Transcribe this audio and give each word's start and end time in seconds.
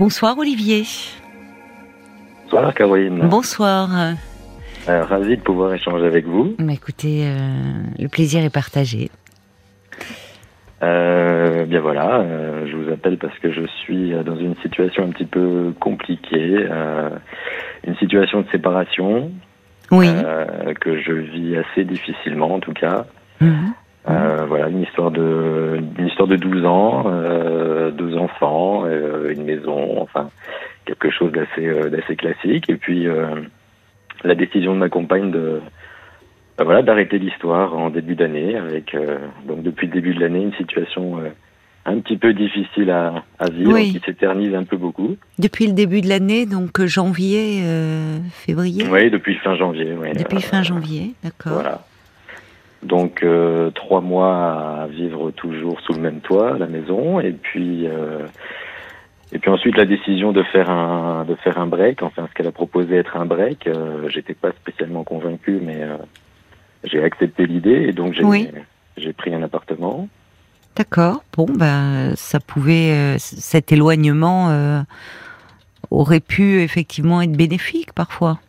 Bonsoir 0.00 0.38
Olivier. 0.38 0.84
Bonsoir 2.44 2.72
Caroline. 2.72 3.18
Bonsoir. 3.28 3.90
Euh, 4.88 5.04
ravi 5.04 5.36
de 5.36 5.42
pouvoir 5.42 5.74
échanger 5.74 6.06
avec 6.06 6.24
vous. 6.24 6.56
Écoutez, 6.70 7.26
euh, 7.26 7.82
le 7.98 8.08
plaisir 8.08 8.42
est 8.42 8.48
partagé. 8.48 9.10
Euh, 10.82 11.66
bien 11.66 11.82
voilà, 11.82 12.24
je 12.64 12.74
vous 12.76 12.90
appelle 12.90 13.18
parce 13.18 13.38
que 13.40 13.52
je 13.52 13.66
suis 13.82 14.14
dans 14.24 14.36
une 14.36 14.56
situation 14.62 15.04
un 15.04 15.10
petit 15.10 15.26
peu 15.26 15.74
compliquée, 15.78 16.66
une 17.86 17.96
situation 17.96 18.40
de 18.40 18.48
séparation 18.50 19.30
oui. 19.90 20.08
que 20.80 20.98
je 20.98 21.12
vis 21.12 21.58
assez 21.58 21.84
difficilement 21.84 22.54
en 22.54 22.60
tout 22.60 22.72
cas. 22.72 23.04
Mhm. 24.08 24.46
voilà, 24.48 24.68
une 24.68 24.82
histoire 24.82 25.10
de 25.10 25.78
une 25.98 26.06
histoire 26.06 26.28
de 26.28 26.36
12 26.36 26.64
ans, 26.64 27.04
deux 27.92 28.16
enfants, 28.16 28.86
une 28.86 29.44
maison, 29.44 30.00
enfin 30.00 30.30
quelque 30.86 31.10
chose 31.10 31.32
d'assez 31.32 31.90
d'assez 31.90 32.16
classique. 32.16 32.70
Et 32.70 32.76
puis 32.76 33.06
la 34.24 34.34
décision 34.34 34.74
de 34.74 34.78
ma 34.78 34.88
compagne 34.88 35.30
de 35.30 35.60
voilà 36.58 36.82
d'arrêter 36.82 37.18
l'histoire 37.18 37.76
en 37.76 37.90
début 37.90 38.14
d'année 38.14 38.56
avec 38.56 38.94
euh, 38.94 39.18
donc 39.46 39.62
depuis 39.62 39.86
le 39.86 39.92
début 39.94 40.14
de 40.14 40.20
l'année 40.20 40.42
une 40.42 40.54
situation 40.54 41.18
euh, 41.18 41.30
un 41.86 41.98
petit 42.00 42.18
peu 42.18 42.34
difficile 42.34 42.90
à, 42.90 43.24
à 43.38 43.48
vivre 43.48 43.78
qui 43.78 44.00
s'éternise 44.04 44.54
un 44.54 44.64
peu 44.64 44.76
beaucoup. 44.76 45.16
Depuis 45.38 45.66
le 45.66 45.72
début 45.72 46.02
de 46.02 46.08
l'année 46.08 46.44
donc 46.44 46.78
euh, 46.80 46.86
janvier 46.86 47.62
février. 48.30 48.84
Oui 48.90 49.10
depuis 49.10 49.36
fin 49.36 49.56
janvier. 49.56 49.94
Ouais, 49.94 50.12
depuis 50.12 50.42
fin 50.42 50.62
janvier 50.62 51.14
d'accord. 51.24 51.54
Voilà. 51.54 51.80
Donc 52.82 53.24
trois 53.74 54.00
mois 54.00 54.82
à 54.82 54.86
vivre 54.86 55.30
toujours 55.32 55.80
sous 55.80 55.92
le 55.92 56.00
même 56.00 56.20
toit, 56.20 56.56
la 56.58 56.66
maison, 56.66 57.20
et 57.20 57.32
puis 57.32 57.86
et 59.32 59.38
puis 59.38 59.50
ensuite 59.50 59.76
la 59.76 59.84
décision 59.84 60.32
de 60.32 60.42
faire 60.42 60.70
un 60.70 61.24
de 61.24 61.34
faire 61.36 61.58
un 61.58 61.66
break, 61.66 62.02
enfin 62.02 62.26
ce 62.28 62.34
qu'elle 62.34 62.48
a 62.48 62.52
proposé 62.52 62.96
être 62.96 63.16
un 63.16 63.26
break, 63.26 63.66
euh, 63.66 64.08
j'étais 64.08 64.34
pas 64.34 64.50
spécialement 64.52 65.04
convaincu, 65.04 65.60
mais 65.62 65.82
euh, 65.82 65.96
j'ai 66.82 67.02
accepté 67.02 67.46
l'idée 67.46 67.86
et 67.88 67.92
donc 67.92 68.14
j'ai 68.14 68.50
j'ai 68.96 69.12
pris 69.12 69.32
un 69.32 69.42
appartement. 69.42 70.08
D'accord. 70.74 71.22
Bon 71.36 71.46
ben 71.46 72.14
ça 72.16 72.40
pouvait 72.40 72.92
euh, 72.92 73.16
cet 73.18 73.70
éloignement 73.70 74.84
aurait 75.90 76.20
pu 76.20 76.62
effectivement 76.62 77.22
être 77.22 77.36
bénéfique 77.36 77.92
parfois. 77.92 78.40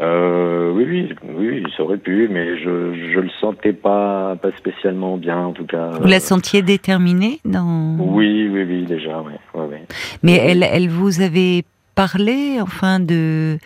Euh, 0.00 0.72
oui, 0.72 0.84
oui, 0.84 1.14
oui, 1.36 1.64
ça 1.76 1.82
aurait 1.82 1.98
pu, 1.98 2.28
mais 2.30 2.58
je 2.58 2.94
je 3.12 3.20
le 3.20 3.28
sentais 3.40 3.72
pas 3.72 4.36
pas 4.36 4.50
spécialement 4.58 5.16
bien 5.16 5.38
en 5.38 5.52
tout 5.52 5.66
cas. 5.66 5.90
Vous 6.00 6.08
la 6.08 6.20
sentiez 6.20 6.62
déterminée 6.62 7.40
dans 7.44 7.96
Oui, 7.98 8.48
oui, 8.50 8.64
oui, 8.64 8.84
déjà, 8.86 9.20
ouais, 9.20 9.84
Mais 10.22 10.36
elle 10.36 10.62
elle 10.62 10.88
vous 10.88 11.20
avait 11.20 11.64
parlé 11.94 12.60
enfin 12.60 12.98
de 12.98 13.58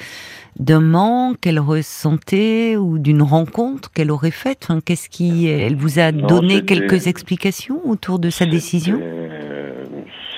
d'un 0.58 0.80
manque 0.80 1.40
qu'elle 1.40 1.60
ressentait 1.60 2.76
ou 2.76 2.98
d'une 2.98 3.22
rencontre 3.22 3.92
qu'elle 3.92 4.10
aurait 4.10 4.30
faite. 4.30 4.66
Enfin, 4.68 4.80
qu'est-ce 4.84 5.08
qui 5.08 5.46
elle 5.46 5.76
vous 5.76 5.98
a 5.98 6.12
donné 6.12 6.64
quelques 6.64 7.06
explications 7.06 7.80
autour 7.86 8.18
de 8.18 8.30
sa 8.30 8.46
décision? 8.46 9.00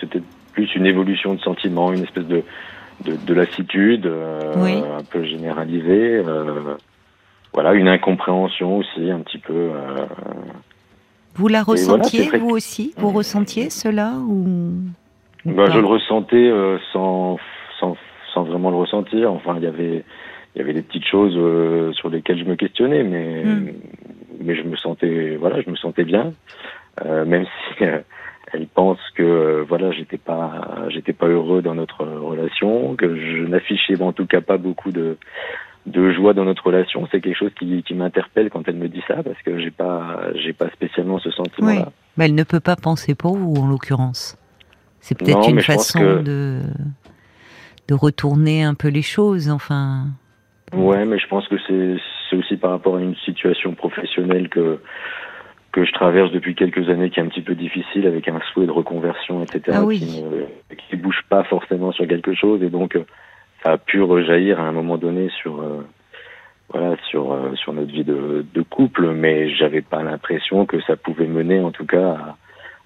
C'était 0.00 0.22
plus 0.52 0.74
une 0.74 0.86
évolution 0.86 1.34
de 1.34 1.40
sentiment, 1.40 1.92
une 1.92 2.02
espèce 2.02 2.26
de 2.26 2.42
de, 3.04 3.16
de 3.16 3.34
lassitude 3.34 4.06
euh, 4.06 4.98
un 4.98 5.04
peu 5.04 5.24
généralisée. 5.24 6.22
Euh, 6.26 6.74
voilà, 7.52 7.74
une 7.74 7.88
incompréhension 7.88 8.78
aussi 8.78 9.10
un 9.10 9.20
petit 9.20 9.38
peu. 9.38 9.52
Euh. 9.54 10.06
vous 11.34 11.48
la 11.48 11.62
ressentiez 11.62 12.28
vous 12.38 12.50
aussi? 12.50 12.92
Vous 12.96 13.10
ressentiez 13.10 13.70
cela 13.70 14.12
ou 14.28 14.72
bah, 15.44 15.70
Je 15.70 15.78
le 15.78 15.86
ressentais 15.86 16.52
sans, 16.92 17.38
sans, 17.80 17.96
sans 18.34 18.42
vraiment 18.44 18.70
le 18.70 18.76
ressentir. 18.76 19.32
Enfin, 19.32 19.54
il 19.56 19.64
y 19.64 19.66
avait 19.66 20.04
il 20.54 20.58
y 20.58 20.60
avait 20.62 20.72
des 20.72 20.82
petites 20.82 21.06
choses 21.06 21.34
sur 21.94 22.08
lesquelles 22.08 22.38
je 22.38 22.44
me 22.44 22.56
questionnais, 22.56 23.02
mais 23.02 23.44
hmm. 23.44 23.72
mais 24.40 24.56
je 24.56 24.62
me 24.62 24.76
sentais 24.76 25.36
voilà, 25.36 25.60
je 25.62 25.70
me 25.70 25.76
sentais 25.76 26.04
bien, 26.04 26.32
même 27.04 27.46
si 27.78 27.84
elle 28.52 28.66
pense 28.66 28.98
que 29.14 29.22
euh, 29.22 29.64
voilà 29.68 29.90
j'étais 29.92 30.18
pas 30.18 30.86
j'étais 30.88 31.12
pas 31.12 31.26
heureux 31.26 31.62
dans 31.62 31.74
notre 31.74 32.04
relation 32.04 32.94
que 32.96 33.16
je 33.16 33.46
n'affichais 33.46 34.00
en 34.00 34.12
tout 34.12 34.26
cas 34.26 34.40
pas 34.40 34.56
beaucoup 34.56 34.92
de 34.92 35.16
de 35.86 36.12
joie 36.12 36.34
dans 36.34 36.44
notre 36.44 36.66
relation. 36.66 37.08
C'est 37.10 37.20
quelque 37.20 37.38
chose 37.38 37.52
qui, 37.58 37.82
qui 37.82 37.94
m'interpelle 37.94 38.50
quand 38.50 38.68
elle 38.68 38.76
me 38.76 38.88
dit 38.88 39.02
ça 39.08 39.22
parce 39.22 39.40
que 39.42 39.58
j'ai 39.58 39.70
pas 39.70 40.20
j'ai 40.34 40.52
pas 40.52 40.68
spécialement 40.70 41.18
ce 41.18 41.30
sentiment 41.30 41.68
là 41.68 41.92
mais 42.16 42.26
elle 42.26 42.34
ne 42.34 42.42
peut 42.42 42.60
pas 42.60 42.76
penser 42.76 43.14
pour 43.14 43.36
vous 43.36 43.54
en 43.62 43.68
l'occurrence. 43.68 44.36
C'est 45.00 45.16
peut-être 45.16 45.48
une 45.48 45.60
façon 45.60 46.22
de 46.22 46.60
de 47.88 47.94
retourner 47.94 48.64
un 48.64 48.74
peu 48.74 48.88
les 48.88 49.02
choses 49.02 49.50
enfin. 49.50 50.06
Ouais 50.72 51.04
mais 51.06 51.18
je 51.18 51.26
pense 51.28 51.46
que 51.48 51.56
c'est 51.66 51.96
c'est 52.28 52.36
aussi 52.36 52.56
par 52.56 52.72
rapport 52.72 52.96
à 52.96 53.00
une 53.00 53.16
situation 53.16 53.74
professionnelle 53.74 54.48
que 54.48 54.80
que 55.72 55.84
je 55.84 55.92
traverse 55.92 56.32
depuis 56.32 56.54
quelques 56.54 56.88
années 56.88 57.10
qui 57.10 57.20
est 57.20 57.22
un 57.22 57.28
petit 57.28 57.42
peu 57.42 57.54
difficile 57.54 58.06
avec 58.06 58.26
un 58.28 58.40
souhait 58.52 58.66
de 58.66 58.70
reconversion, 58.70 59.42
etc. 59.42 59.78
Ah 59.80 59.86
qui 59.90 60.96
ne 60.96 61.02
bouge 61.02 61.22
pas 61.28 61.44
forcément 61.44 61.92
sur 61.92 62.06
quelque 62.06 62.34
chose 62.34 62.62
et 62.62 62.70
donc 62.70 62.96
euh, 62.96 63.04
ça 63.62 63.72
a 63.72 63.78
pu 63.78 64.02
rejaillir 64.02 64.60
à 64.60 64.64
un 64.64 64.72
moment 64.72 64.98
donné 64.98 65.28
sur 65.40 65.60
euh, 65.60 65.86
voilà 66.72 66.96
sur 67.08 67.32
euh, 67.32 67.54
sur 67.56 67.72
notre 67.72 67.92
vie 67.92 68.04
de, 68.04 68.46
de 68.54 68.62
couple, 68.62 69.10
mais 69.12 69.50
j'avais 69.50 69.82
pas 69.82 70.02
l'impression 70.02 70.66
que 70.66 70.80
ça 70.82 70.96
pouvait 70.96 71.26
mener 71.26 71.60
en 71.60 71.70
tout 71.70 71.86
cas 71.86 72.36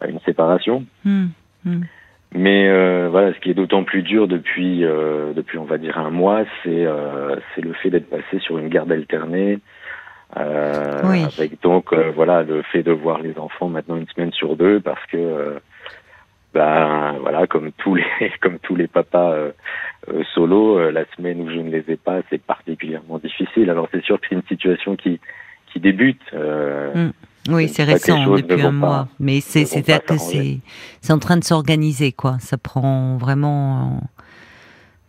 à, 0.00 0.08
une 0.08 0.20
séparation. 0.20 0.84
Hmm, 1.04 1.26
hmm. 1.64 1.82
Mais 2.34 2.68
euh, 2.68 3.08
voilà, 3.10 3.34
ce 3.34 3.40
qui 3.40 3.50
est 3.50 3.54
d'autant 3.54 3.84
plus 3.84 4.02
dur 4.02 4.26
depuis 4.26 4.80
depuis 4.80 5.58
on 5.58 5.64
va 5.64 5.78
dire 5.78 5.98
un 5.98 6.10
mois, 6.10 6.44
c'est 6.62 6.86
c'est 7.54 7.60
le 7.62 7.74
fait 7.74 7.90
d'être 7.90 8.08
passé 8.08 8.38
sur 8.40 8.58
une 8.58 8.68
garde 8.68 8.90
alternée 8.90 9.58
euh, 10.36 11.26
Avec 11.36 11.60
donc 11.62 11.92
euh, 11.92 12.10
voilà 12.14 12.42
le 12.42 12.62
fait 12.62 12.82
de 12.82 12.92
voir 12.92 13.20
les 13.20 13.38
enfants 13.38 13.68
maintenant 13.68 13.96
une 13.96 14.08
semaine 14.08 14.32
sur 14.32 14.56
deux 14.56 14.80
parce 14.80 15.04
que 15.06 15.16
euh, 15.18 15.58
ben 16.54 17.16
voilà 17.20 17.46
comme 17.46 17.70
tous 17.72 17.94
les 17.94 18.04
comme 18.40 18.58
tous 18.60 18.74
les 18.74 18.86
papas 18.86 19.32
euh, 19.32 19.52
solo 20.34 20.90
la 20.90 21.04
semaine 21.16 21.40
où 21.42 21.50
je 21.50 21.58
ne 21.58 21.70
les 21.70 21.84
ai 21.88 21.96
pas 21.96 22.20
c'est 22.30 22.40
particulièrement 22.40 23.18
difficile. 23.18 23.68
Alors 23.68 23.88
c'est 23.92 24.02
sûr 24.02 24.18
que 24.20 24.26
c'est 24.28 24.34
une 24.34 24.46
situation 24.48 24.96
qui 24.96 25.20
qui 25.72 25.80
débute. 25.80 26.22
Mm. 26.32 27.10
Oui, 27.50 27.68
c'est 27.68 27.82
récent 27.82 28.34
depuis 28.36 28.62
un 28.62 28.70
mois, 28.70 29.08
mais 29.18 29.40
c'est 29.40 29.64
c'est 29.64 29.84
c'est 30.18 30.60
c'est 31.00 31.12
en 31.12 31.18
train 31.18 31.36
de 31.36 31.44
s'organiser 31.44 32.12
quoi. 32.12 32.36
Ça 32.38 32.56
prend 32.56 33.16
vraiment 33.16 34.00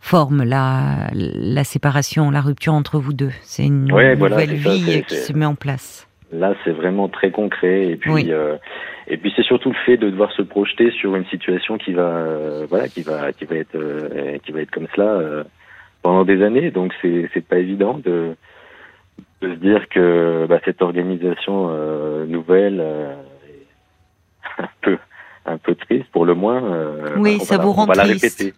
forme 0.04 0.44
la, 0.44 1.08
la 1.14 1.64
séparation, 1.64 2.30
la 2.30 2.42
rupture 2.42 2.74
entre 2.74 2.98
vous 2.98 3.14
deux. 3.14 3.32
C'est 3.40 3.64
une 3.64 3.86
nouvelle 3.86 4.52
vie 4.52 5.02
qui 5.08 5.16
se 5.16 5.32
met 5.32 5.46
en 5.46 5.54
place. 5.54 6.06
Là, 6.30 6.54
c'est 6.62 6.72
vraiment 6.72 7.08
très 7.08 7.30
concret. 7.30 7.86
Et 7.86 7.96
puis, 7.96 8.30
euh, 8.30 8.56
et 9.06 9.16
puis, 9.16 9.32
c'est 9.34 9.44
surtout 9.44 9.70
le 9.70 9.76
fait 9.86 9.96
de 9.96 10.10
devoir 10.10 10.30
se 10.32 10.42
projeter 10.42 10.90
sur 10.90 11.16
une 11.16 11.24
situation 11.26 11.78
qui 11.78 11.94
va, 11.94 12.02
euh, 12.02 12.66
voilà, 12.68 12.88
qui 12.88 13.00
va, 13.00 13.32
qui 13.32 13.46
va 13.46 13.56
être, 13.56 13.76
euh, 13.76 14.36
qui 14.44 14.52
va 14.52 14.60
être 14.60 14.70
comme 14.70 14.88
cela 14.94 15.44
pendant 16.02 16.24
des 16.24 16.42
années. 16.42 16.70
Donc, 16.70 16.92
c'est, 17.00 17.30
c'est 17.32 17.46
pas 17.46 17.58
évident 17.58 17.98
de, 18.04 18.36
de 19.40 19.54
se 19.54 19.58
dire 19.58 19.88
que 19.88 20.44
bah, 20.46 20.60
cette 20.66 20.82
organisation 20.82 21.70
nouvelle 22.26 22.80
est 23.48 24.58
un 24.62 24.68
peu, 24.82 24.98
un 25.46 25.56
peu 25.56 25.74
triste 25.74 26.10
pour 26.12 26.26
le 26.26 26.34
moins. 26.34 26.62
oui, 27.16 27.38
ça 27.40 27.56
vous 27.56 27.72
rend 27.72 27.86
triste. 27.86 28.54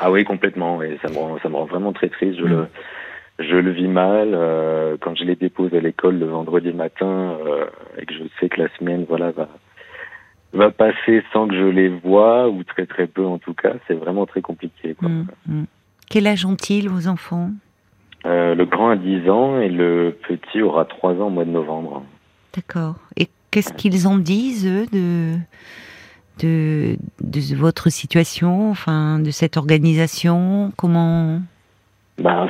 Ah 0.00 0.10
oui, 0.10 0.24
complètement. 0.24 0.82
Et 0.82 0.98
ça 1.02 1.08
me 1.08 1.16
rend, 1.16 1.38
ça 1.42 1.48
me 1.48 1.56
rend 1.56 1.64
vraiment 1.64 1.92
très 1.92 2.08
triste. 2.08 2.38
Je 2.38 2.44
mm. 2.44 2.48
le, 2.48 2.66
je 3.38 3.56
le 3.56 3.70
vis 3.70 3.88
mal 3.88 4.30
euh, 4.34 4.96
quand 5.00 5.14
je 5.16 5.24
les 5.24 5.36
dépose 5.36 5.74
à 5.74 5.80
l'école 5.80 6.18
le 6.18 6.26
vendredi 6.26 6.72
matin 6.72 7.36
euh, 7.46 7.66
et 7.98 8.06
que 8.06 8.14
je 8.14 8.24
sais 8.40 8.48
que 8.48 8.60
la 8.60 8.68
semaine, 8.78 9.04
voilà, 9.08 9.30
va 9.32 9.48
va 10.52 10.70
passer 10.70 11.22
sans 11.32 11.48
que 11.48 11.54
je 11.56 11.64
les 11.64 11.88
vois 11.88 12.48
ou 12.48 12.62
très 12.62 12.86
très 12.86 13.08
peu 13.08 13.24
en 13.24 13.38
tout 13.38 13.54
cas. 13.54 13.72
C'est 13.86 13.94
vraiment 13.94 14.24
très 14.24 14.40
compliqué. 14.40 14.94
Quoi. 14.94 15.08
Mm, 15.08 15.26
mm. 15.48 15.64
Quel 16.08 16.26
âge 16.26 16.46
ont-ils 16.46 16.88
vos 16.88 17.08
enfants? 17.08 17.50
Euh, 18.24 18.54
Le 18.54 18.64
grand 18.64 18.90
a 18.90 18.96
10 18.96 19.28
ans 19.28 19.60
et 19.60 19.68
le 19.68 20.16
petit 20.28 20.62
aura 20.62 20.84
3 20.84 21.14
ans 21.14 21.26
au 21.26 21.30
mois 21.30 21.44
de 21.44 21.50
novembre. 21.50 22.04
D'accord. 22.54 22.94
Et 23.16 23.28
qu'est-ce 23.50 23.72
qu'ils 23.72 24.06
en 24.06 24.16
disent 24.16 24.66
eux 24.66 24.86
de 24.92 25.34
de, 26.40 26.96
de 27.20 27.56
votre 27.56 27.90
situation, 27.90 28.70
enfin 28.70 29.18
de 29.18 29.30
cette 29.30 29.56
organisation 29.56 30.72
Comment? 30.76 31.40
Bah, 32.18 32.48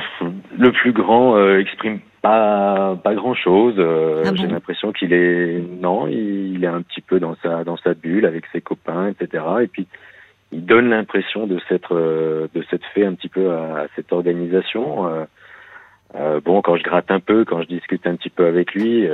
Le 0.57 0.71
plus 0.71 0.91
grand 0.91 1.37
euh, 1.37 1.59
exprime 1.59 1.99
pas 2.25 2.95
pas 3.03 3.13
grand 3.13 3.35
chose. 3.35 3.75
Euh, 3.77 4.23
ah 4.25 4.31
j'ai 4.33 4.47
l'impression 4.47 4.91
qu'il 4.91 5.13
est 5.13 5.61
non, 5.79 6.07
il, 6.07 6.63
est 6.63 6.67
un 6.67 6.81
petit 6.81 7.01
peu 7.01 7.19
dans 7.19 7.35
sa 7.43 7.63
dans 7.63 7.77
sa 7.77 7.93
bulle 7.93 8.25
avec 8.25 8.45
ses 8.51 8.61
copains, 8.61 9.09
etc. 9.09 9.43
Et 9.61 9.67
puis 9.67 9.85
il 10.51 10.65
donne 10.65 10.89
l'impression 10.89 11.45
de 11.45 11.59
s'être 11.69 11.95
euh, 11.95 12.47
de 12.55 12.63
s'être 12.63 12.85
fait 12.95 13.05
un 13.05 13.13
petit 13.13 13.29
peu 13.29 13.51
à, 13.51 13.85
cette 13.95 14.11
organisation. 14.11 15.05
Euh, 16.15 16.39
bon, 16.39 16.63
quand 16.63 16.77
je 16.77 16.83
gratte 16.83 17.11
un 17.11 17.19
peu, 17.19 17.45
quand 17.45 17.61
je 17.61 17.67
discute 17.67 18.07
un 18.07 18.15
petit 18.15 18.31
peu 18.31 18.47
avec 18.47 18.73
lui, 18.73 19.07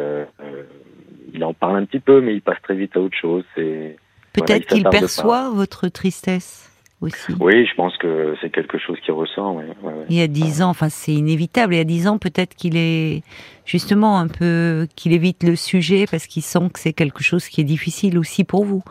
il 1.33 1.43
en 1.43 1.53
parle 1.53 1.77
un 1.77 1.85
petit 1.85 1.99
peu, 1.99 2.21
mais 2.21 2.33
il 2.33 2.41
passe 2.41 2.61
très 2.61 2.75
vite 2.75 2.95
à 2.95 3.01
autre 3.01 3.17
chose. 3.17 3.43
C'est 3.55 3.97
Peut-être 4.33 4.67
qu'il 4.67 4.83
perçoit 4.83 5.49
votre 5.49 5.87
tristesse. 5.87 6.69
aussi. 7.01 7.33
Oui, 7.39 7.65
je 7.65 7.75
pense 7.75 7.97
que 7.97 8.35
c'est 8.41 8.51
quelque 8.51 8.77
chose 8.77 8.97
qu'il 9.03 9.13
ressent. 9.13 9.55
Ouais, 9.55 9.65
Il 10.09 10.15
y 10.15 10.21
a 10.21 10.27
dix 10.27 10.61
ans, 10.61 10.69
enfin 10.69 10.89
c'est 10.89 11.13
inévitable. 11.13 11.73
Il 11.73 11.77
y 11.77 11.81
a 11.81 11.85
dix 11.85 12.07
ans, 12.07 12.17
peut-être 12.17 12.55
qu'il 12.55 12.77
est 12.77 13.23
justement 13.65 14.19
un 14.19 14.27
peu 14.27 14.87
qu'il 14.95 15.13
évite 15.13 15.43
le 15.43 15.55
sujet 15.55 16.05
parce 16.09 16.27
qu'il 16.27 16.43
sent 16.43 16.69
que 16.73 16.79
c'est 16.79 16.93
quelque 16.93 17.23
chose 17.23 17.47
qui 17.47 17.61
est 17.61 17.65
difficile 17.65 18.17
aussi 18.17 18.43
pour 18.43 18.65
vous. 18.65 18.83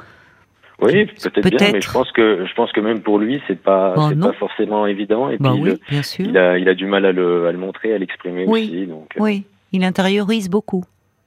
Oui, 0.83 1.07
peut-être 1.07 1.57
bien, 1.57 1.73
mais 1.73 1.81
je 1.81 1.91
pense 1.91 2.11
que 2.13 2.47
je 2.47 2.55
pense 2.55 2.73
que 2.73 2.81
même 2.81 3.01
pour 3.01 3.19
lui, 3.19 3.43
c'est 3.47 3.61
pas 3.61 3.95
c'est 4.09 4.19
pas 4.19 4.33
forcément 4.33 4.87
évident. 4.87 5.29
Et 5.29 5.37
bah 5.39 5.53
puis 5.53 5.63
oui, 5.63 5.81
bien 5.91 6.03
sûr. 6.03 6.27
il 6.27 6.39
a 6.39 6.59
il 6.59 6.69
a 6.69 6.75
du 6.75 6.87
mal 6.87 7.05
à 7.05 7.13
le 7.13 7.47
à 7.47 7.53
le 7.53 7.59
montrer, 7.59 7.93
à 7.93 7.99
l'exprimer 7.99 8.47
aussi. 8.47 8.87
Donc. 8.87 9.15
Euh. 9.17 9.21
Oui, 9.23 9.45
il 9.73 9.85
intériorise 9.85 10.49
beaucoup. 10.49 10.85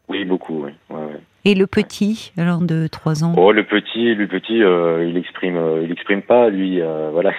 Oui, 0.10 0.26
beaucoup. 0.26 0.66
Oui. 0.66 0.72
Ouais, 0.90 1.06
ouais. 1.06 1.22
Et 1.46 1.56
le 1.56 1.68
petit, 1.68 2.32
alors 2.38 2.62
de 2.62 2.88
3 2.88 3.26
ans 3.26 3.34
Oh, 3.38 3.52
le 3.52 3.66
petit, 3.66 4.16
le 4.16 4.28
petit, 4.28 4.64
euh, 4.64 5.06
il 5.06 5.18
exprime, 5.18 5.58
euh, 5.58 5.84
il 5.84 5.92
exprime 5.92 6.22
pas. 6.22 6.50
Lui, 6.50 6.82
euh, 6.82 7.10
voilà. 7.14 7.32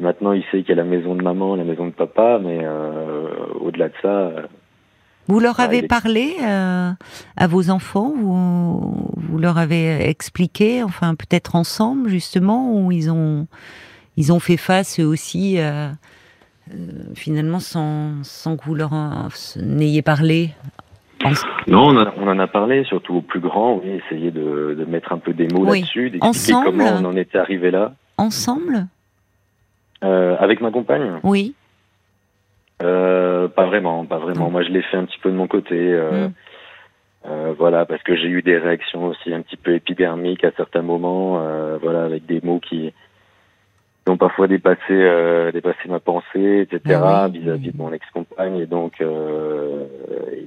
maintenant, 0.00 0.32
il 0.32 0.42
sait 0.50 0.62
qu'il 0.62 0.70
y 0.70 0.72
a 0.72 0.76
la 0.76 0.84
maison 0.84 1.14
de 1.14 1.22
maman, 1.22 1.54
la 1.54 1.64
maison 1.64 1.86
de 1.86 1.92
papa, 1.92 2.40
mais 2.42 2.66
au-delà 3.60 3.88
de 3.88 3.94
ça. 4.02 4.32
Vous 5.28 5.38
leur 5.38 5.60
avez 5.60 5.82
parlé 5.82 6.34
à 6.40 7.46
vos 7.46 7.70
enfants 7.70 8.12
ou 8.16 9.12
vous 9.16 9.38
leur 9.38 9.56
avez 9.56 10.08
expliqué, 10.08 10.82
enfin 10.82 11.14
peut-être 11.14 11.54
ensemble 11.54 12.08
justement, 12.08 12.74
où 12.74 12.90
ils 12.90 13.08
ont, 13.08 13.46
ils 14.16 14.32
ont 14.32 14.40
fait 14.40 14.56
face 14.56 14.98
eux 14.98 15.06
aussi, 15.06 15.58
finalement 17.14 17.60
sans, 17.60 18.24
sans 18.24 18.56
que 18.56 18.64
vous 18.64 18.74
leur 18.74 18.90
n'ayez 19.56 20.02
parlé 20.02 20.50
non, 21.66 21.96
on, 21.96 22.12
on, 22.18 22.28
en 22.28 22.38
a 22.38 22.46
parlé, 22.46 22.84
surtout 22.84 23.16
au 23.16 23.20
plus 23.20 23.40
grand, 23.40 23.80
oui, 23.82 24.00
essayer 24.04 24.30
de, 24.30 24.74
de 24.78 24.84
mettre 24.84 25.12
un 25.12 25.18
peu 25.18 25.32
des 25.32 25.48
mots 25.48 25.64
là-dessus, 25.64 26.10
d'expliquer 26.10 26.60
comment 26.64 26.96
on 27.00 27.04
en 27.04 27.16
était 27.16 27.38
arrivé 27.38 27.70
là. 27.70 27.92
Ensemble? 28.18 28.86
Euh, 30.04 30.36
Avec 30.38 30.60
ma 30.60 30.70
compagne 30.70 31.20
Oui. 31.22 31.54
Euh, 32.82 33.48
pas 33.48 33.66
vraiment, 33.66 34.04
pas 34.04 34.18
vraiment. 34.18 34.50
Moi, 34.50 34.62
je 34.62 34.70
l'ai 34.70 34.82
fait 34.82 34.96
un 34.96 35.04
petit 35.04 35.18
peu 35.18 35.30
de 35.30 35.36
mon 35.36 35.46
côté. 35.46 35.76
Euh, 35.76 36.28
mm. 36.28 36.32
euh 37.26 37.54
voilà, 37.56 37.84
parce 37.84 38.02
que 38.02 38.16
j'ai 38.16 38.28
eu 38.28 38.42
des 38.42 38.58
réactions 38.58 39.06
aussi 39.06 39.32
un 39.32 39.42
petit 39.42 39.56
peu 39.56 39.74
épidermiques 39.74 40.44
à 40.44 40.50
certains 40.56 40.82
moments, 40.82 41.38
euh, 41.40 41.78
voilà, 41.80 42.04
avec 42.04 42.26
des 42.26 42.40
mots 42.42 42.60
qui, 42.60 42.92
qui 44.04 44.10
ont 44.10 44.16
parfois 44.16 44.48
dépassé, 44.48 44.80
euh, 44.90 45.52
dépassé 45.52 45.88
ma 45.88 46.00
pensée, 46.00 46.66
etc. 46.68 47.00
Ah 47.04 47.28
vis-à-vis 47.32 47.70
de 47.70 47.76
mon 47.76 47.92
ex-compagne 47.92 48.56
et 48.56 48.66
donc 48.66 49.00
euh, 49.00 49.84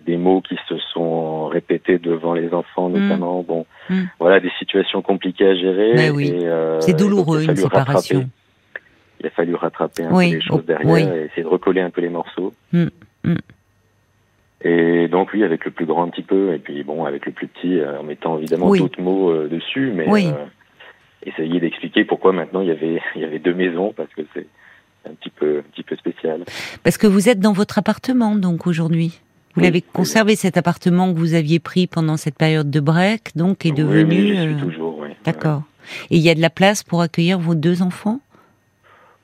des 0.05 0.17
mots 0.17 0.41
qui 0.41 0.57
se 0.67 0.77
sont 0.93 1.47
répétés 1.47 1.97
devant 1.97 2.33
les 2.33 2.53
enfants 2.53 2.89
mm. 2.89 2.97
notamment. 2.97 3.43
Bon, 3.43 3.65
mm. 3.89 4.03
voilà 4.19 4.39
des 4.39 4.51
situations 4.59 5.01
compliquées 5.01 5.47
à 5.47 5.55
gérer. 5.55 6.09
Oui. 6.11 6.31
Euh, 6.43 6.81
c'est 6.81 6.97
douloureux 6.97 7.43
une 7.43 7.55
séparation. 7.55 8.29
Il 9.21 9.27
a 9.27 9.29
fallu 9.29 9.55
rattraper 9.55 10.03
un 10.03 10.09
peu 10.09 10.21
les 10.21 10.41
choses 10.41 10.65
derrière 10.65 11.13
et 11.15 11.25
essayer 11.25 11.43
de 11.43 11.47
recoller 11.47 11.81
un 11.81 11.89
peu 11.89 12.01
les 12.01 12.09
morceaux. 12.09 12.53
Mm. 12.73 12.87
Et 14.65 15.07
donc 15.07 15.29
oui, 15.31 15.43
avec 15.43 15.63
le 15.63 15.71
plus 15.71 15.85
grand 15.85 16.03
un 16.03 16.09
petit 16.09 16.23
peu, 16.23 16.53
et 16.53 16.57
puis 16.57 16.83
bon, 16.83 17.05
avec 17.05 17.25
le 17.27 17.31
plus 17.31 17.47
petit, 17.47 17.79
euh, 17.79 17.99
en 17.99 18.03
mettant 18.03 18.37
évidemment 18.39 18.73
d'autres 18.75 18.99
mots 18.99 19.29
euh, 19.29 19.47
dessus, 19.47 19.93
mais 19.93 20.07
essayer 21.25 21.60
d'expliquer 21.60 22.06
pourquoi 22.06 22.31
maintenant 22.31 22.62
il 22.62 22.68
y 22.68 22.72
avait 22.72 23.01
il 23.16 23.22
y 23.22 23.25
avait 23.25 23.39
deux 23.39 23.54
maisons 23.54 23.94
parce 23.95 24.13
que 24.13 24.22
c'est 24.33 24.48
un 25.07 25.13
petit 25.13 25.30
peu 25.30 25.60
un 25.60 25.72
petit 25.72 25.83
peu 25.83 25.95
spécial. 25.95 26.44
Parce 26.83 26.98
que 26.98 27.07
vous 27.07 27.30
êtes 27.30 27.39
dans 27.39 27.54
votre 27.54 27.77
appartement 27.77 28.36
donc 28.36 28.68
aujourd'hui. 28.68 29.22
Vous 29.56 29.62
l'avez 29.62 29.81
conservé 29.81 30.36
cet 30.36 30.57
appartement 30.57 31.13
que 31.13 31.18
vous 31.18 31.33
aviez 31.33 31.60
pris 31.60 31.88
pendant 31.88 32.18
cette 32.18 32.38
période 32.38 32.69
de 32.69 32.80
break 32.81 33.38
donc 33.38 33.66
est 33.66 33.72
devenu. 33.72 34.33
Oui, 34.33 34.38
euh, 34.38 34.60
toujours. 34.60 35.00
Oui. 35.00 35.10
D'accord. 35.24 35.63
Et 36.10 36.18
il 36.18 36.22
y 36.22 36.30
a 36.30 36.36
de 36.36 36.42
la 36.42 36.50
place 36.50 36.83
pour 36.83 37.01
accueillir 37.01 37.39
vos 37.39 37.56
deux 37.56 37.81
enfants? 37.81 38.19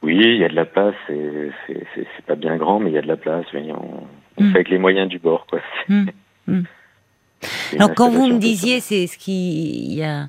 Oui, 0.02 0.18
il 0.18 0.38
y 0.38 0.46
a 0.46 0.50
de 0.50 0.56
la 0.56 0.66
place. 0.66 0.96
C'est 1.08 2.26
pas 2.26 2.36
bien 2.36 2.56
grand, 2.56 2.80
mais 2.80 2.92
il 2.92 2.94
y 2.94 2.98
a 2.98 3.02
de 3.02 3.08
la 3.08 3.18
place. 3.18 3.46
on, 3.54 3.60
on 4.38 4.44
hmm. 4.44 4.52
fait 4.52 4.56
avec 4.56 4.70
les 4.70 4.78
moyens 4.78 5.10
du 5.10 5.20
bord, 5.20 5.46
quoi. 5.48 5.60
Hmm. 5.90 6.06
Hmm. 6.48 6.62
Alors 7.76 7.94
quand 7.94 8.10
vous 8.10 8.28
me 8.28 8.40
disiez, 8.40 8.80
c'est 8.80 9.08
ce 9.08 9.18
qui 9.18 9.96
y 9.96 10.04
a 10.04 10.28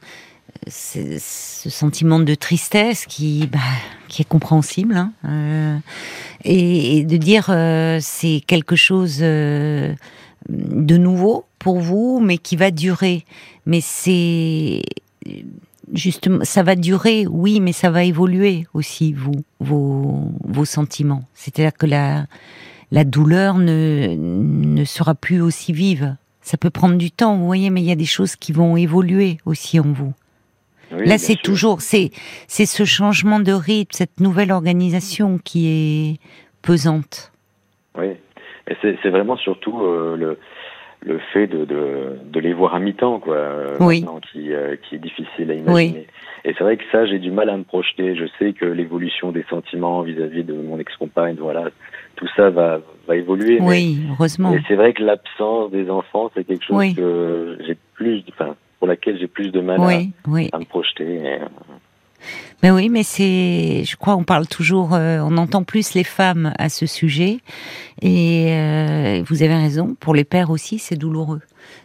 ce 0.68 1.70
sentiment 1.70 2.20
de 2.20 2.34
tristesse 2.34 3.06
qui, 3.06 3.46
bah, 3.46 3.58
qui 4.08 4.22
est 4.22 4.28
compréhensible, 4.28 4.96
hein, 4.96 5.12
euh, 5.24 5.78
et, 6.44 7.04
de 7.04 7.16
dire 7.16 7.46
euh, 7.48 7.98
c'est 8.00 8.42
quelque 8.46 8.76
chose 8.76 9.18
euh, 9.20 9.94
de 10.48 10.96
nouveau 10.96 11.46
pour 11.58 11.80
vous, 11.80 12.20
mais 12.20 12.38
qui 12.38 12.56
va 12.56 12.70
durer. 12.70 13.24
Mais 13.66 13.80
c'est 13.80 14.82
justement, 15.92 16.44
ça 16.44 16.62
va 16.62 16.76
durer, 16.76 17.26
oui, 17.26 17.60
mais 17.60 17.72
ça 17.72 17.90
va 17.90 18.04
évoluer 18.04 18.66
aussi 18.74 19.12
vous, 19.12 19.44
vos, 19.60 20.32
vos 20.44 20.64
sentiments. 20.64 21.24
C'est-à-dire 21.34 21.76
que 21.76 21.86
la 21.86 22.26
la 22.90 23.04
douleur 23.04 23.56
ne 23.56 24.14
ne 24.18 24.84
sera 24.84 25.14
plus 25.14 25.40
aussi 25.40 25.72
vive. 25.72 26.16
Ça 26.42 26.58
peut 26.58 26.70
prendre 26.70 26.96
du 26.96 27.10
temps, 27.10 27.36
vous 27.36 27.46
voyez, 27.46 27.70
mais 27.70 27.80
il 27.80 27.86
y 27.86 27.92
a 27.92 27.96
des 27.96 28.04
choses 28.04 28.36
qui 28.36 28.52
vont 28.52 28.76
évoluer 28.76 29.38
aussi 29.46 29.80
en 29.80 29.92
vous. 29.92 30.12
Là, 30.98 31.18
c'est 31.18 31.40
toujours, 31.40 31.80
c'est, 31.80 32.10
c'est 32.46 32.66
ce 32.66 32.84
changement 32.84 33.40
de 33.40 33.52
rythme, 33.52 33.92
cette 33.92 34.20
nouvelle 34.20 34.52
organisation 34.52 35.38
qui 35.42 35.68
est 35.68 36.20
pesante. 36.62 37.32
Oui, 37.98 38.08
et 38.68 38.76
c'est, 38.80 38.96
c'est 39.02 39.10
vraiment 39.10 39.36
surtout 39.36 39.80
euh, 39.82 40.16
le, 40.16 40.38
le 41.04 41.18
fait 41.32 41.46
de, 41.46 41.64
de, 41.64 42.18
de, 42.24 42.40
les 42.40 42.52
voir 42.52 42.74
à 42.74 42.80
mi-temps, 42.80 43.18
quoi, 43.18 43.34
euh, 43.34 43.76
oui. 43.80 44.04
qui, 44.30 44.52
euh, 44.52 44.76
qui 44.76 44.96
est 44.96 44.98
difficile 44.98 45.50
à 45.50 45.54
imaginer. 45.54 46.06
Et 46.44 46.54
c'est 46.58 46.64
vrai 46.64 46.76
que 46.76 46.84
ça, 46.90 47.06
j'ai 47.06 47.18
du 47.18 47.30
mal 47.30 47.48
à 47.50 47.56
me 47.56 47.62
projeter. 47.62 48.16
Je 48.16 48.24
sais 48.38 48.52
que 48.52 48.64
l'évolution 48.64 49.30
des 49.30 49.44
sentiments 49.48 50.02
vis-à-vis 50.02 50.42
de 50.42 50.54
mon 50.54 50.78
ex-compagne, 50.78 51.36
voilà, 51.38 51.70
tout 52.16 52.28
ça 52.36 52.50
va, 52.50 52.80
va 53.06 53.16
évoluer. 53.16 53.58
Oui, 53.60 54.00
heureusement. 54.10 54.52
Et 54.52 54.60
c'est 54.66 54.74
vrai 54.74 54.92
que 54.92 55.02
l'absence 55.02 55.70
des 55.70 55.88
enfants, 55.88 56.30
c'est 56.34 56.44
quelque 56.44 56.64
chose 56.64 56.94
que 56.94 57.58
j'ai 57.64 57.76
plus, 57.94 58.24
enfin, 58.30 58.56
pour 58.82 58.88
laquelle 58.88 59.16
j'ai 59.16 59.28
plus 59.28 59.52
de 59.52 59.60
mal 59.60 59.80
à, 59.80 60.58
me 60.58 60.64
projeter. 60.64 61.20
Euh. 61.24 61.46
Mais 62.64 62.72
oui, 62.72 62.88
mais 62.88 63.04
c'est, 63.04 63.84
je 63.84 63.94
crois, 63.94 64.16
on 64.16 64.24
parle 64.24 64.48
toujours, 64.48 64.94
euh, 64.94 65.20
on 65.20 65.36
entend 65.36 65.62
plus 65.62 65.94
les 65.94 66.02
femmes 66.02 66.52
à 66.58 66.68
ce 66.68 66.86
sujet, 66.86 67.38
et 68.00 68.46
euh, 68.50 69.22
vous 69.28 69.44
avez 69.44 69.54
raison. 69.54 69.94
Pour 70.00 70.16
les 70.16 70.24
pères 70.24 70.50
aussi, 70.50 70.80
c'est 70.80 70.96
douloureux 70.96 71.42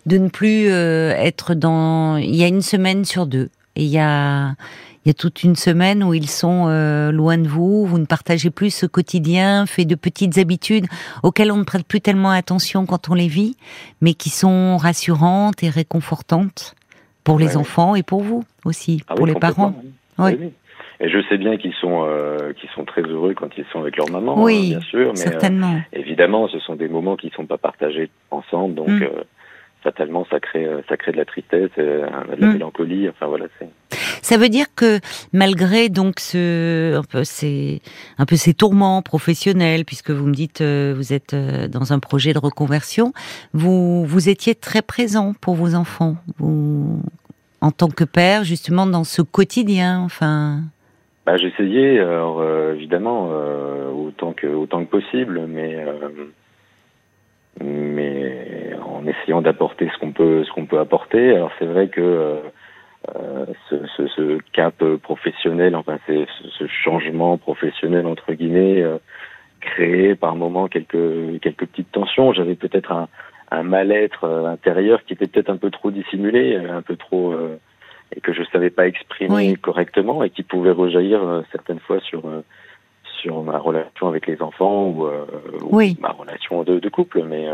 de 0.08 0.18
ne 0.18 0.28
plus 0.28 0.70
être 0.70 1.54
dans. 1.54 2.18
Il 2.18 2.36
y 2.36 2.44
a 2.44 2.48
une 2.48 2.64
semaine 2.64 3.06
sur 3.06 3.28
deux, 3.28 3.52
et 3.76 3.84
il 3.84 3.90
y 3.90 4.00
a, 4.00 4.56
il 5.06 5.10
y 5.10 5.12
a 5.12 5.14
toute 5.14 5.44
une 5.44 5.56
semaine 5.56 6.04
où 6.04 6.16
ils 6.16 6.32
sont 6.32 6.66
loin 7.12 7.38
de 7.38 7.48
vous, 7.48 7.86
vous 7.86 8.00
ne 8.00 8.08
partagez 8.08 8.50
plus 8.50 8.72
ce 8.72 8.88
quotidien 8.88 9.68
fait 9.68 9.86
de 9.86 9.94
petites 9.94 10.40
habitudes 10.40 10.88
auxquelles 11.22 11.52
on 11.52 11.58
ne 11.58 11.64
prête 11.64 11.86
plus 11.86 12.02
tellement 12.02 12.32
attention 12.32 12.88
quand 12.88 13.10
on 13.10 13.14
les 13.14 13.28
vit, 13.28 13.56
mais 14.02 14.16
qui 14.16 14.32
sont 14.32 14.78
rassurantes 14.78 15.62
et 15.62 15.70
réconfortantes 15.70 16.74
pour 17.28 17.40
les 17.40 17.58
enfants 17.58 17.94
et 17.96 18.04
pour 18.04 18.22
vous 18.22 18.46
aussi, 18.64 19.04
ah 19.10 19.16
pour 19.16 19.28
les 19.28 19.34
parents. 19.36 19.74
Oui. 20.18 20.54
Et 21.00 21.10
je 21.10 21.20
sais 21.28 21.38
bien 21.38 21.58
qu'ils 21.58 21.74
sont 21.74 22.06
euh, 22.08 22.54
qu'ils 22.54 22.70
sont 22.70 22.86
très 22.86 23.02
heureux 23.02 23.34
quand 23.36 23.50
ils 23.58 23.66
sont 23.72 23.82
avec 23.82 23.98
leur 23.98 24.10
maman, 24.10 24.42
oui, 24.42 24.70
bien 24.70 24.82
sûr. 24.82 25.10
Mais 25.10 25.16
certainement. 25.18 25.76
Euh, 25.76 26.00
évidemment, 26.00 26.48
ce 26.48 26.58
sont 26.60 26.76
des 26.76 26.88
moments 26.88 27.18
qui 27.18 27.28
ne 27.28 27.32
sont 27.34 27.46
pas 27.46 27.58
partagés 27.58 28.10
ensemble, 28.32 28.76
donc 28.76 28.88
mm. 28.88 29.04
euh, 29.04 29.24
fatalement, 29.84 30.26
ça 30.30 30.40
crée 30.40 30.68
ça 30.90 30.98
crée 30.98 31.12
de 31.12 31.18
la 31.18 31.26
tristesse, 31.26 31.70
de 31.78 32.06
la 32.38 32.48
mm. 32.48 32.54
mélancolie. 32.54 33.10
Enfin 33.10 33.28
voilà, 33.28 33.46
c'est. 33.60 33.70
Ça 34.22 34.38
veut 34.38 34.50
dire 34.50 34.66
que 34.76 35.00
malgré 35.32 35.90
donc 35.90 36.20
ce 36.20 36.98
un 36.98 37.04
peu 37.04 37.24
ces 37.24 37.82
un 38.18 38.26
peu 38.26 38.36
ces 38.36 38.54
tourments 38.54 39.02
professionnels, 39.02 39.86
puisque 39.86 40.12
vous 40.12 40.28
me 40.28 40.34
dites 40.34 40.62
vous 40.62 41.14
êtes 41.14 41.36
dans 41.36 41.94
un 41.94 42.00
projet 42.00 42.34
de 42.34 42.40
reconversion, 42.40 43.14
vous 43.54 44.06
vous 44.06 44.30
étiez 44.30 44.56
très 44.56 44.82
présent 44.82 45.34
pour 45.40 45.56
vos 45.56 45.76
enfants. 45.76 46.16
Vous 46.38 47.02
en 47.62 47.72
tant 47.72 47.90
que 47.90 48.04
père, 48.04 48.44
justement, 48.44 48.86
dans 48.86 49.04
ce 49.04 49.22
quotidien 49.22 50.00
enfin 50.02 50.60
bah, 51.26 51.38
J'essayais, 51.38 52.00
alors, 52.00 52.40
euh, 52.40 52.74
évidemment, 52.76 53.30
euh, 53.32 53.90
autant, 53.92 54.34
que, 54.34 54.48
autant 54.48 54.84
que 54.86 54.90
possible, 54.90 55.46
mais, 55.48 55.76
euh, 55.76 56.10
mais 57.64 58.72
en 58.84 59.06
essayant 59.08 59.42
d'apporter 59.42 59.90
ce 59.94 60.00
qu'on 60.00 60.12
peut, 60.12 60.44
ce 60.44 60.52
qu'on 60.52 60.66
peut 60.66 60.80
apporter. 60.80 61.36
Alors, 61.36 61.52
c'est 61.60 61.66
vrai 61.66 61.88
que 61.88 62.40
ce, 63.70 63.76
ce, 63.96 64.08
ce, 64.08 64.38
cap 64.54 64.84
professionnel, 65.02 65.76
enfin, 65.76 65.98
c'est 66.06 66.26
ce 66.58 66.68
changement 66.68 67.38
professionnel, 67.38 68.06
entre 68.06 68.34
guillemets, 68.34 68.84
créé 69.62 70.16
par 70.16 70.36
moments 70.36 70.68
quelques, 70.68 71.40
quelques 71.42 71.66
petites 71.68 71.92
tensions. 71.92 72.34
J'avais 72.34 72.56
peut-être 72.56 72.92
un 72.92 73.08
un 73.52 73.64
mal-être 73.64 74.26
euh, 74.26 74.46
intérieur 74.46 75.04
qui 75.06 75.14
était 75.14 75.28
peut-être 75.28 75.50
un 75.50 75.58
peu 75.58 75.72
trop 75.72 75.92
dissimulé, 75.92 76.56
un 76.56 76.82
peu 76.82 76.96
trop 76.96 77.32
euh, 77.32 77.60
et 78.16 78.22
que 78.22 78.34
je 78.34 78.44
savais 78.52 78.70
pas 78.70 78.88
exprimer 78.88 79.56
correctement 79.56 80.24
et 80.24 80.30
qui 80.30 80.44
pouvait 80.44 80.72
rejaillir 80.72 81.24
euh, 81.24 81.42
certaines 81.52 81.80
fois 81.80 82.00
sur 82.02 82.24
sur 83.28 83.44
ma 83.44 83.58
relation 83.58 84.08
avec 84.08 84.28
les 84.28 84.42
enfants 84.42 84.88
ou, 84.88 85.08
ma 86.00 86.10
relation 86.10 86.64
de, 86.64 86.80
de 86.80 86.90
couple. 86.90 87.24
Mais 87.24 87.48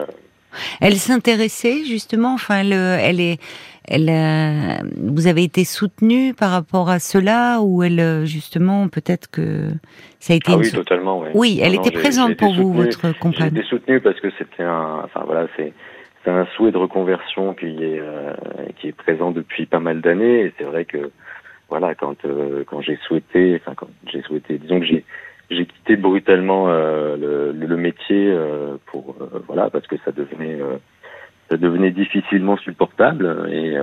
Elle 0.82 0.96
s'intéressait 0.96 1.84
justement, 1.84 2.34
enfin, 2.34 2.60
elle, 2.60 2.74
elle 2.74 3.20
est, 3.20 3.40
elle, 3.88 4.12
vous 4.98 5.28
avez 5.28 5.44
été 5.44 5.66
soutenu 5.66 6.34
par 6.34 6.52
rapport 6.52 6.90
à 6.90 7.00
cela 7.00 7.60
ou 7.62 7.84
elle, 7.84 8.26
justement, 8.26 8.88
peut-être 8.88 9.30
que 9.30 9.70
ça 10.20 10.34
a 10.34 10.36
été. 10.36 10.54
Ah 10.54 10.58
oui, 10.58 10.72
totalement. 10.72 11.20
Oui, 11.20 11.30
oui 11.34 11.60
elle 11.62 11.76
était 11.76 11.92
présente 11.92 12.38
pour 12.38 12.54
vous, 12.54 12.72
votre 12.72 13.18
compagne. 13.20 13.52
J'ai 13.54 13.60
été 13.60 13.68
soutenu 13.68 14.00
parce 14.00 14.20
que 14.20 14.30
c'était 14.38 14.64
un, 14.64 15.02
enfin 15.04 15.24
voilà, 15.26 15.48
c'est 15.58 15.74
c'est 16.24 16.32
un 16.32 16.46
souhait 16.56 16.72
de 16.72 16.78
reconversion 16.78 17.54
qui 17.54 17.66
est 17.66 18.00
euh, 18.00 18.34
qui 18.78 18.88
est 18.88 18.94
présent 18.94 19.32
depuis 19.32 19.66
pas 19.66 19.80
mal 19.80 20.02
d'années 20.02 20.46
et 20.46 20.54
c'est 20.58 20.64
vrai 20.64 20.86
que 20.86 21.12
voilà 21.70 21.96
quand 21.96 22.24
euh, 22.26 22.64
quand 22.66 22.82
j'ai 22.82 22.98
souhaité 23.08 23.60
enfin 23.62 23.74
quand 23.76 23.90
j'ai 24.12 24.22
souhaité 24.22 24.58
disons 24.58 24.80
que 24.80 24.86
j'ai 24.86 25.04
j'ai 25.50 25.66
quitté 25.66 25.96
brutalement 25.96 26.66
euh, 26.70 27.18
le, 27.18 27.68
le, 27.68 27.78
métier 27.78 28.32
euh, 28.32 28.78
pour 28.86 29.16
euh, 29.22 29.40
voilà 29.48 29.70
parce 29.70 29.88
que 29.88 29.96
ça 30.06 30.12
devenait 30.12 30.60
ça 31.50 31.58
devenait 31.58 31.92
difficilement 31.92 32.58
supportable 32.58 33.50
et 33.52 33.76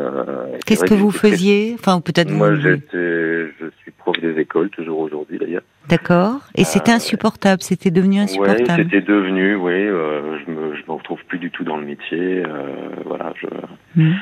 qu'est-ce 0.67 0.85
que 0.85 0.95
vous 0.95 1.11
faisiez? 1.11 1.75
Enfin 1.75 2.01
peut-être 2.01 2.31
moi 2.31 2.55
j'étais 2.57 3.53
je 3.61 3.71
suis 3.83 3.91
prof 3.91 4.19
des 4.21 4.41
écoles 4.41 4.71
toujours 4.71 5.01
aujourd'hui 5.01 5.39
d'ailleurs. 5.39 5.63
D'accord. 5.89 6.41
Et 6.57 6.65
c'était 6.65 6.93
insupportable 6.93 7.63
c'était 7.63 7.91
devenu 7.91 8.21
insupportable? 8.21 8.65
oui 8.69 8.89
c'était 8.91 9.07
devenu 9.07 9.55
oui 9.57 9.87
je 9.87 10.51
me 10.51 10.75
je 10.75 10.83
me 10.89 10.93
retrouve 10.93 11.23
plus 11.27 11.39
du 11.39 11.51
tout 11.51 11.65
dans 11.65 11.77
le 11.77 11.85
métier 11.85 12.43
voilà 13.05 13.35
je 13.37 13.47
mmh. 14.01 14.15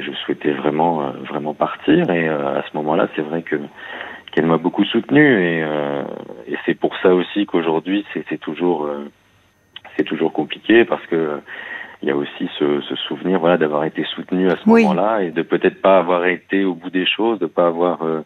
je 0.00 0.12
souhaitais 0.24 0.52
vraiment 0.52 1.12
vraiment 1.30 1.54
partir 1.54 2.10
et 2.10 2.28
à 2.28 2.64
ce 2.70 2.76
moment-là 2.76 3.08
c'est 3.14 3.22
vrai 3.22 3.42
que 3.42 3.56
qu'elle 4.32 4.46
m'a 4.46 4.58
beaucoup 4.58 4.84
soutenu 4.84 5.20
et, 5.20 5.62
euh, 5.62 6.02
et 6.46 6.56
c'est 6.66 6.74
pour 6.74 6.96
ça 7.02 7.14
aussi 7.14 7.46
qu'aujourd'hui 7.46 8.04
c'est 8.12 8.38
toujours 8.38 8.84
euh, 8.84 9.10
c'est 9.96 10.04
toujours 10.04 10.32
compliqué 10.32 10.84
parce 10.84 11.04
que 11.06 11.40
il 12.02 12.08
y 12.08 12.12
a 12.12 12.16
aussi 12.16 12.48
ce, 12.58 12.80
ce 12.80 12.96
souvenir 12.96 13.40
voilà 13.40 13.58
d'avoir 13.58 13.84
été 13.84 14.04
soutenu 14.04 14.48
à 14.50 14.56
ce 14.56 14.68
moment-là 14.68 15.22
et 15.22 15.30
de 15.30 15.42
peut-être 15.42 15.82
pas 15.82 15.98
avoir 15.98 16.24
été 16.26 16.64
au 16.64 16.74
bout 16.74 16.90
des 16.90 17.06
choses, 17.06 17.38
de 17.38 17.46
pas 17.46 17.66
avoir 17.66 18.02
euh, 18.02 18.22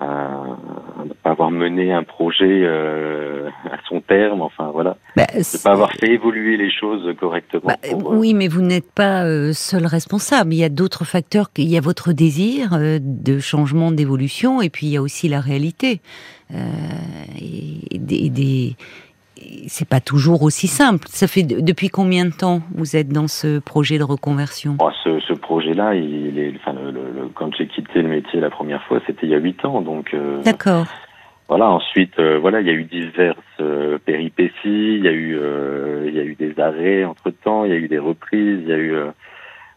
ne 0.00 1.12
pas 1.22 1.30
avoir 1.30 1.50
mené 1.50 1.92
un 1.92 2.02
projet 2.02 2.62
euh, 2.62 3.48
à 3.64 3.76
son 3.88 4.00
terme, 4.00 4.42
enfin 4.42 4.70
voilà, 4.72 4.96
bah, 5.16 5.26
de 5.32 5.62
pas 5.62 5.72
avoir 5.72 5.92
fait 5.92 6.12
évoluer 6.12 6.56
les 6.56 6.70
choses 6.70 7.14
correctement. 7.18 7.66
Bah, 7.66 7.76
euh, 7.84 7.94
oui, 7.94 8.34
mais 8.34 8.48
vous 8.48 8.62
n'êtes 8.62 8.90
pas 8.92 9.24
euh, 9.24 9.52
seul 9.52 9.86
responsable. 9.86 10.52
Il 10.52 10.58
y 10.58 10.64
a 10.64 10.68
d'autres 10.68 11.04
facteurs. 11.04 11.48
Il 11.56 11.68
y 11.68 11.76
a 11.76 11.80
votre 11.80 12.12
désir 12.12 12.70
de 13.00 13.38
changement, 13.38 13.92
d'évolution, 13.92 14.60
et 14.62 14.70
puis 14.70 14.86
il 14.86 14.92
y 14.92 14.96
a 14.96 15.02
aussi 15.02 15.28
la 15.28 15.40
réalité. 15.40 16.00
et, 16.50 17.98
des, 17.98 18.76
c'est 19.68 19.88
pas 19.88 20.00
toujours 20.00 20.42
aussi 20.42 20.66
simple. 20.66 21.06
Ça 21.10 21.26
fait 21.26 21.42
depuis 21.42 21.88
combien 21.88 22.24
de 22.24 22.32
temps 22.32 22.62
vous 22.74 22.96
êtes 22.96 23.08
dans 23.08 23.28
ce 23.28 23.58
projet 23.58 23.98
de 23.98 24.04
reconversion? 24.04 24.76
Oh, 24.80 24.90
ce, 25.02 25.20
ce 25.20 25.33
projet-là, 25.64 25.94
il 25.94 26.38
est, 26.38 26.52
enfin, 26.56 26.74
le, 26.78 26.90
le, 26.90 27.28
quand 27.34 27.54
j'ai 27.56 27.66
quitté 27.66 28.02
le 28.02 28.08
métier 28.08 28.40
la 28.40 28.50
première 28.50 28.82
fois, 28.84 29.00
c'était 29.06 29.26
il 29.26 29.30
y 29.30 29.34
a 29.34 29.38
huit 29.38 29.64
ans, 29.64 29.80
donc. 29.80 30.14
Euh, 30.14 30.42
D'accord. 30.42 30.86
Voilà. 31.48 31.68
Ensuite, 31.68 32.18
euh, 32.18 32.38
voilà, 32.38 32.60
il 32.60 32.66
y 32.66 32.70
a 32.70 32.72
eu 32.72 32.84
diverses 32.84 33.36
euh, 33.60 33.98
péripéties. 33.98 34.54
Il 34.64 35.04
y 35.04 35.08
a 35.08 35.12
eu, 35.12 35.38
il 36.06 36.14
y 36.14 36.18
a 36.18 36.24
eu 36.24 36.34
des 36.34 36.58
arrêts 36.58 37.04
entre 37.04 37.30
temps. 37.30 37.64
Il 37.64 37.70
y 37.70 37.74
a 37.74 37.78
eu 37.78 37.88
des 37.88 37.98
reprises. 37.98 38.60
Il 38.62 38.68
y 38.68 38.72
a 38.72 38.78
eu 38.78 38.94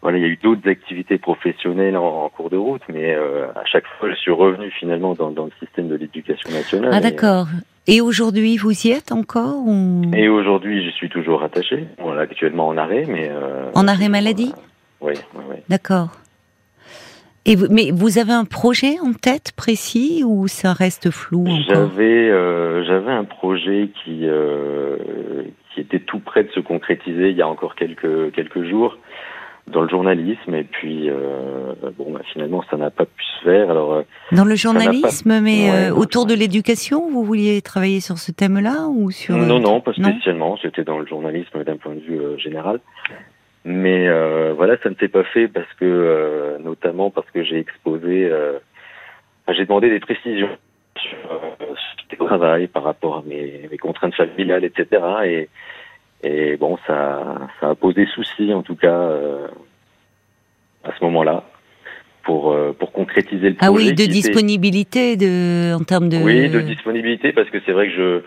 voilà, 0.02 0.20
il 0.20 0.22
y 0.22 0.26
a 0.26 0.30
eu 0.30 0.38
d'autres 0.38 0.70
activités 0.70 1.18
professionnelles 1.18 1.98
en, 1.98 2.30
cours 2.30 2.50
de 2.50 2.58
route, 2.58 2.84
mais 2.88 3.16
euh, 3.16 3.48
à 3.56 3.66
chaque 3.66 3.86
fois, 4.00 4.10
je 4.10 4.16
suis 4.16 4.32
revenu 4.32 4.70
finalement 4.72 5.16
dans, 5.16 5.32
dans 5.32 5.46
le 5.46 5.52
système 5.60 5.88
de 5.88 5.96
l'éducation 5.96 6.52
nationale. 6.52 6.92
Ah 6.94 7.00
d'accord. 7.00 7.48
Et, 7.88 8.02
aujourd'hui, 8.02 8.58
vous 8.58 8.88
y 8.88 8.92
êtes 8.92 9.12
encore 9.12 9.66
ou... 9.66 10.04
Et 10.14 10.28
aujourd'hui, 10.28 10.86
je 10.86 10.92
suis 10.92 11.10
toujours 11.10 11.42
attaché. 11.42 11.88
Voilà, 12.00 12.22
actuellement 12.22 12.68
en 12.68 12.78
arrêt, 12.78 13.06
mais... 13.08 13.30
Euh, 13.30 13.72
en 13.74 13.88
arrêt 13.88 14.10
maladie? 14.10 14.54
Oui, 15.02 15.14
oui, 15.36 15.44
oui. 15.50 15.56
D'accord. 15.70 16.10
Et 17.46 17.56
vous, 17.56 17.68
mais 17.70 17.92
vous 17.92 18.18
avez 18.18 18.34
un 18.34 18.44
projet 18.44 19.00
en 19.00 19.14
tête 19.14 19.54
précis 19.56 20.24
ou 20.26 20.48
ça 20.48 20.74
reste 20.74 21.12
flou 21.12 21.46
J'avais 21.68 22.30
euh, 22.30 22.84
j'avais 22.86 23.12
un 23.12 23.24
projet 23.24 23.90
qui 24.04 24.28
qui 25.74 25.82
était 25.82 26.00
tout 26.00 26.20
près 26.20 26.44
de 26.44 26.52
se 26.52 26.60
concrétiser 26.60 27.30
il 27.30 27.38
y 27.38 27.42
a 27.42 27.48
encore 27.48 27.76
quelques 27.76 28.34
quelques 28.34 28.64
jours 28.64 28.98
dans 29.68 29.82
le 29.82 29.90
journalisme 29.90 30.56
et 30.56 30.64
puis 30.64 31.10
euh, 31.10 31.74
bon 31.98 32.12
bah, 32.12 32.22
finalement 32.32 32.64
ça 32.70 32.78
n'a 32.78 32.90
pas 32.90 33.06
pu 33.06 33.24
se 33.24 33.44
faire 33.44 33.70
alors 33.70 33.94
euh, 33.94 34.02
dans 34.32 34.46
le 34.46 34.56
journalisme 34.56 35.42
mais 35.42 35.70
euh, 35.70 35.94
autour 35.94 36.26
de 36.26 36.34
l'éducation 36.34 37.10
vous 37.10 37.24
vouliez 37.24 37.62
travailler 37.62 38.00
sur 38.00 38.18
ce 38.18 38.32
thème-là 38.32 38.88
ou 38.90 39.12
sur 39.12 39.36
non 39.36 39.60
non 39.60 39.82
pas 39.82 39.94
spécialement 39.94 40.58
c'était 40.62 40.84
dans 40.84 41.00
le 41.00 41.06
journalisme 41.06 41.64
d'un 41.64 41.76
point 41.76 41.96
de 41.96 42.00
vue 42.00 42.40
général 42.40 42.80
mais 43.68 44.10
voilà 44.54 44.78
ça 44.82 44.90
ne 44.90 44.96
s'est 44.96 45.08
pas 45.08 45.24
fait 45.24 45.48
parce 45.48 45.72
que 45.80 46.58
notamment 46.64 47.12
parce 47.12 47.30
que 47.32 47.44
j'ai 47.44 47.60
exposé 47.60 48.32
j'ai 49.50 49.66
demandé 49.66 49.90
des 49.90 50.00
précisions 50.00 50.50
sur, 50.98 51.18
sur 51.18 52.08
le 52.12 52.26
travail 52.26 52.68
par 52.68 52.84
rapport 52.84 53.18
à 53.18 53.24
mes, 53.28 53.68
mes 53.70 53.78
contraintes 53.78 54.16
familiales 54.16 54.64
etc 54.64 54.86
et 55.26 55.50
et 56.24 56.58
bon, 56.58 56.78
ça, 56.88 57.50
ça 57.60 57.70
a 57.70 57.76
posé 57.76 58.06
souci 58.08 58.54
en 58.54 58.64
tout 58.64 58.76
cas 58.76 58.88
euh, 58.88 59.48
à 60.84 60.90
ce 60.98 61.04
moment-là 61.04 61.44
pour 62.24 62.52
euh, 62.52 62.74
pour 62.78 62.92
concrétiser 62.92 63.50
le 63.50 63.56
projet. 63.56 63.70
Ah 63.70 63.72
oui, 63.72 63.94
de 63.94 64.06
disponibilité, 64.06 65.16
de 65.16 65.76
en 65.76 65.84
termes 65.84 66.10
de. 66.10 66.18
Oui, 66.18 66.50
de 66.50 66.62
disponibilité 66.62 67.34
parce 67.34 67.50
que 67.50 67.60
c'est 67.66 67.72
vrai 67.72 67.88
que 67.90 67.94
je 67.94 68.22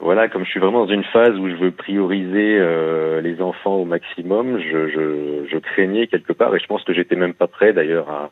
voilà, 0.00 0.28
comme 0.28 0.44
je 0.44 0.50
suis 0.50 0.60
vraiment 0.60 0.86
dans 0.86 0.92
une 0.92 1.04
phase 1.04 1.36
où 1.38 1.48
je 1.48 1.56
veux 1.56 1.72
prioriser 1.72 2.56
euh, 2.58 3.20
les 3.20 3.40
enfants 3.42 3.74
au 3.74 3.84
maximum, 3.84 4.60
je, 4.60 4.88
je, 4.88 5.48
je, 5.50 5.58
craignais 5.58 6.06
quelque 6.06 6.32
part, 6.32 6.54
et 6.54 6.60
je 6.60 6.66
pense 6.66 6.84
que 6.84 6.94
j'étais 6.94 7.16
même 7.16 7.34
pas 7.34 7.48
prêt 7.48 7.72
d'ailleurs 7.72 8.08
à, 8.08 8.30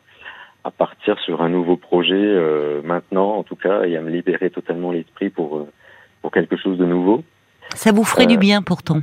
à 0.62 0.70
partir 0.70 1.18
sur 1.20 1.42
un 1.42 1.49
nouveau 1.49 1.76
projet 1.76 2.14
euh, 2.14 2.82
maintenant, 2.85 3.37
en 3.37 3.42
tout 3.42 3.56
cas, 3.56 3.82
et 3.82 3.96
à 3.96 4.00
me 4.00 4.11
libérer 4.11 4.50
totalement 4.50 4.92
l'esprit 4.92 5.28
pour, 5.28 5.56
euh, 5.56 5.68
pour 6.23 6.30
quelque 6.30 6.56
chose 6.56 6.78
de 6.78 6.85
nouveau. 6.85 7.25
Ça 7.75 7.90
vous 7.90 8.04
ferait 8.04 8.26
du 8.26 8.37
euh, 8.37 8.38
bien 8.38 8.62
pourtant 8.62 9.00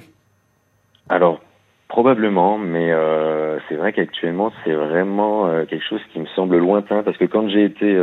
Alors, 1.10 1.42
probablement, 1.90 2.58
mais 2.58 2.94
euh, 2.94 3.60
c'est 3.68 3.76
vrai 3.76 3.92
qu'actuellement, 3.92 4.54
c'est 4.64 4.74
vraiment 4.74 5.48
euh, 5.48 5.66
quelque 5.66 5.86
chose 5.86 6.02
qui 6.14 6.20
me 6.20 6.28
semble 6.28 6.58
lointain, 6.58 7.04
parce 7.04 7.18
que 7.18 7.26
quand 7.26 7.50
j'ai 7.50 7.66
été... 7.66 7.94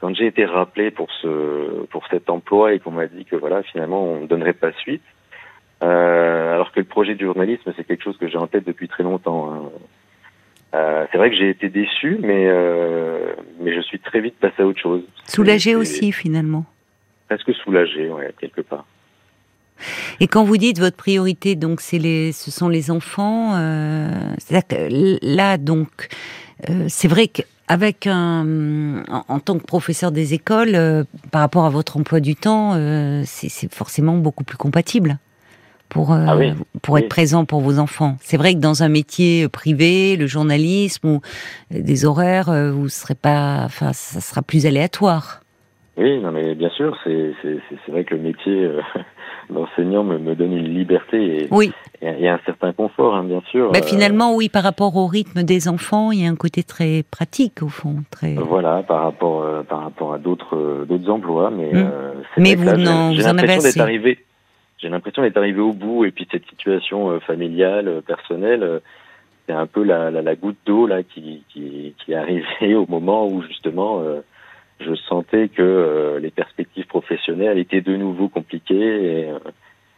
quand 0.00 0.14
j'ai 0.14 0.26
été 0.26 0.44
rappelé 0.44 0.90
pour 0.90 1.10
ce 1.20 1.84
pour 1.86 2.06
cet 2.08 2.30
emploi 2.30 2.74
et 2.74 2.78
qu'on 2.78 2.90
m'a 2.90 3.06
dit 3.06 3.24
que 3.24 3.36
voilà 3.36 3.62
finalement 3.62 4.02
on 4.02 4.20
ne 4.22 4.26
donnerait 4.26 4.54
pas 4.54 4.72
suite, 4.72 5.02
alors 5.80 6.72
que 6.72 6.80
le 6.80 6.86
projet 6.86 7.14
du 7.14 7.24
journalisme 7.24 7.72
c'est 7.76 7.84
quelque 7.84 8.04
chose 8.04 8.16
que 8.18 8.28
j'ai 8.28 8.38
en 8.38 8.46
tête 8.46 8.64
depuis 8.66 8.88
très 8.88 9.02
longtemps. 9.02 9.52
Hein. 9.52 11.06
c'est 11.10 11.18
vrai 11.18 11.30
que 11.30 11.36
j'ai 11.36 11.50
été 11.50 11.68
déçu, 11.68 12.18
mais 12.20 12.48
mais 13.60 13.74
je 13.74 13.80
suis 13.80 13.98
très 13.98 14.20
vite 14.20 14.36
passé 14.40 14.62
à 14.62 14.66
autre 14.66 14.80
chose. 14.80 15.02
Soulagé 15.26 15.76
aussi 15.76 16.12
finalement. 16.12 16.64
Presque 17.28 17.54
soulagé, 17.54 18.08
ouais, 18.08 18.34
quelque 18.40 18.62
part. 18.62 18.84
Et 20.20 20.26
quand 20.26 20.44
vous 20.44 20.56
dites 20.56 20.78
votre 20.78 20.96
priorité, 20.96 21.54
donc 21.54 21.80
c'est 21.80 21.98
les, 21.98 22.32
ce 22.32 22.50
sont 22.50 22.68
les 22.68 22.90
enfants. 22.90 23.56
Euh, 23.56 24.10
là, 25.22 25.56
donc, 25.56 26.08
euh, 26.68 26.84
c'est 26.88 27.08
vrai 27.08 27.28
qu'avec 27.70 28.06
un, 28.06 29.04
en, 29.08 29.38
tant 29.38 29.58
que 29.58 29.64
professeur 29.64 30.10
des 30.10 30.34
écoles, 30.34 30.74
euh, 30.74 31.04
par 31.30 31.40
rapport 31.40 31.64
à 31.64 31.70
votre 31.70 31.96
emploi 31.96 32.20
du 32.20 32.34
temps, 32.34 32.72
euh, 32.74 33.22
c'est 33.24 33.72
forcément 33.72 34.16
beaucoup 34.16 34.44
plus 34.44 34.56
compatible 34.56 35.18
pour 35.88 36.12
euh, 36.12 36.24
ah 36.28 36.36
pour 36.82 36.98
être 36.98 37.08
présent 37.08 37.44
pour 37.44 37.60
vos 37.60 37.78
enfants. 37.78 38.16
C'est 38.20 38.36
vrai 38.36 38.54
que 38.54 38.60
dans 38.60 38.82
un 38.82 38.88
métier 38.88 39.48
privé, 39.48 40.16
le 40.16 40.26
journalisme 40.26 41.08
ou 41.08 41.20
des 41.70 42.04
horaires, 42.04 42.52
vous 42.72 42.88
serez 42.88 43.14
pas, 43.14 43.62
enfin, 43.64 43.92
ça 43.92 44.20
sera 44.20 44.42
plus 44.42 44.66
aléatoire. 44.66 45.40
Oui, 45.96 46.20
non 46.20 46.30
mais 46.30 46.54
bien 46.54 46.70
sûr, 46.70 46.96
c'est 47.04 47.34
c'est 47.42 47.92
vrai 47.92 48.04
que 48.04 48.14
le 48.14 48.22
métier 48.22 48.70
l'enseignant 49.52 50.04
me, 50.04 50.18
me, 50.18 50.34
donne 50.34 50.52
une 50.52 50.74
liberté 50.74 51.44
et, 51.44 51.48
oui. 51.50 51.72
et, 52.02 52.28
un 52.28 52.40
certain 52.46 52.72
confort, 52.72 53.14
hein, 53.14 53.24
bien 53.24 53.42
sûr. 53.50 53.72
Bah, 53.72 53.82
finalement, 53.82 54.34
oui, 54.34 54.48
par 54.48 54.62
rapport 54.62 54.96
au 54.96 55.06
rythme 55.06 55.42
des 55.42 55.68
enfants, 55.68 56.12
il 56.12 56.22
y 56.22 56.26
a 56.26 56.30
un 56.30 56.36
côté 56.36 56.62
très 56.62 57.02
pratique 57.10 57.62
au 57.62 57.68
fond, 57.68 57.96
très. 58.10 58.34
Voilà, 58.34 58.82
par 58.82 59.02
rapport 59.02 59.42
euh, 59.42 59.62
par 59.62 59.82
rapport 59.82 60.14
à 60.14 60.18
d'autres 60.18 60.56
euh, 60.56 60.84
d'autres 60.84 61.10
emplois, 61.10 61.50
mais. 61.50 61.70
Hum. 61.74 61.90
Euh, 61.92 62.12
mais 62.36 62.54
vous, 62.54 62.64
non, 62.64 63.12
vous 63.14 63.26
en 63.26 63.38
avez 63.38 63.54
assez. 63.54 63.80
Arrivé, 63.80 64.18
j'ai 64.78 64.88
l'impression 64.88 65.22
d'être 65.22 65.36
arrivé 65.36 65.60
au 65.60 65.72
bout 65.72 66.04
et 66.04 66.10
puis 66.10 66.26
cette 66.30 66.46
situation 66.46 67.10
euh, 67.10 67.20
familiale, 67.20 68.02
personnelle, 68.06 68.80
c'est 69.46 69.54
un 69.54 69.66
peu 69.66 69.82
la, 69.82 70.10
la, 70.10 70.22
la 70.22 70.34
goutte 70.36 70.58
d'eau 70.64 70.86
là 70.86 71.02
qui, 71.02 71.42
qui, 71.52 71.94
qui 71.98 72.12
est 72.12 72.16
arrivée 72.16 72.74
au 72.74 72.86
moment 72.88 73.26
où 73.26 73.42
justement 73.42 74.02
je 74.80 74.94
sentais 74.94 75.48
que 75.48 75.62
euh, 75.62 76.18
les 76.20 76.30
perspectives 76.30 76.86
professionnelles 76.86 77.58
étaient 77.58 77.80
de 77.80 77.96
nouveau 77.96 78.28
compliquées 78.28 78.74
et 79.20 79.30
euh, 79.30 79.38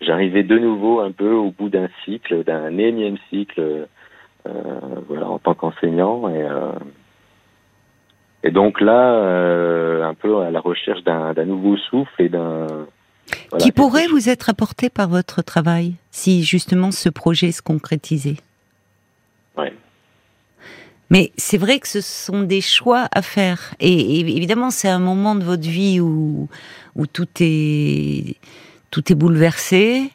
j'arrivais 0.01 0.43
de 0.43 0.59
nouveau 0.59 1.01
un 1.01 1.12
peu 1.12 1.33
au 1.33 1.51
bout 1.51 1.69
d'un 1.69 1.89
cycle, 2.05 2.45
d'un 2.45 2.77
énième 2.79 3.17
cycle, 3.31 3.87
euh, 4.47 4.51
voilà, 5.09 5.29
en 5.29 5.39
tant 5.39 5.55
qu'enseignant 5.55 6.29
et 6.29 6.47
et 8.45 8.51
donc 8.51 8.81
là, 8.81 10.03
un 10.05 10.15
peu 10.15 10.41
à 10.41 10.51
la 10.51 10.59
recherche 10.59 11.05
d'un 11.05 11.33
nouveau 11.45 11.77
souffle 11.77 12.21
et 12.21 12.29
d'un 12.29 12.67
qui 13.59 13.71
pourrait 13.71 14.09
vous 14.09 14.29
être 14.29 14.51
apporté 14.51 14.91
par 14.91 15.09
votre 15.09 15.43
travail 15.43 15.95
si 16.11 16.43
justement 16.43 16.91
ce 16.91 17.09
projet 17.09 17.53
se 17.53 17.62
concrétisait? 17.62 18.37
Ouais. 19.57 19.73
Mais 21.12 21.31
c'est 21.37 21.59
vrai 21.59 21.78
que 21.78 21.87
ce 21.87 22.00
sont 22.00 22.40
des 22.40 22.62
choix 22.62 23.07
à 23.12 23.21
faire. 23.21 23.75
Et, 23.81 24.21
évidemment, 24.21 24.71
c'est 24.71 24.88
un 24.88 24.99
moment 24.99 25.35
de 25.35 25.45
votre 25.45 25.69
vie 25.69 26.00
où, 26.00 26.49
où 26.97 27.07
tout 27.07 27.28
est 27.38 28.37
tout 28.90 29.12
est 29.12 29.14
bouleversé 29.14 30.11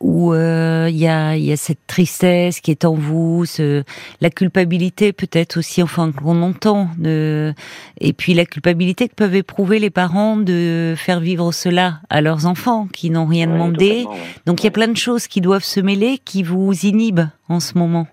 où 0.00 0.32
euh, 0.32 0.86
il 0.90 0.96
y, 0.96 1.08
a, 1.08 1.36
y, 1.36 1.50
a, 1.50 1.56
cette 1.56 1.86
tristesse 1.88 2.60
qui 2.60 2.70
est 2.70 2.84
en 2.84 2.94
vous, 2.94 3.44
ce, 3.46 3.82
la 4.20 4.30
culpabilité 4.30 5.12
peut-être 5.12 5.58
aussi, 5.58 5.82
enfin 5.82 6.12
qu'on 6.12 6.42
entend, 6.42 6.88
de, 6.98 7.52
et 8.00 8.12
puis 8.12 8.32
la 8.34 8.44
culpabilité 8.46 9.08
que 9.08 9.14
peuvent 9.14 9.34
éprouver 9.34 9.80
les 9.80 9.90
parents 9.90 10.36
de 10.36 10.94
faire 10.96 11.18
vivre 11.18 11.50
cela 11.52 12.00
à 12.10 12.20
leurs 12.20 12.46
enfants 12.46 12.86
qui 12.92 13.10
n'ont 13.10 13.26
rien 13.26 13.48
demandé. 13.48 14.06
Donc 14.46 14.62
il 14.62 14.64
y 14.64 14.68
a 14.68 14.72
plein 14.72 14.88
de 14.88 14.96
choses 14.96 15.26
qui 15.26 15.40
doivent 15.40 15.64
se 15.64 15.80
mêler, 15.80 16.20
qui 16.24 16.44
vous 16.44 16.72
inhibent 16.84 17.28
en 17.48 17.58
ce 17.58 17.76
moment. 17.76 18.06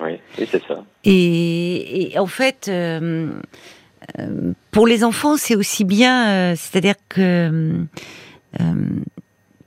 Oui, 0.00 0.18
c'est 0.36 0.62
ça. 0.66 0.84
Et, 1.04 2.14
en 2.18 2.26
fait, 2.26 2.66
euh, 2.68 3.30
euh, 4.18 4.52
pour 4.70 4.86
les 4.86 5.04
enfants, 5.04 5.36
c'est 5.36 5.56
aussi 5.56 5.84
bien, 5.84 6.54
c'est-à-dire 6.56 6.94
que 7.08 7.86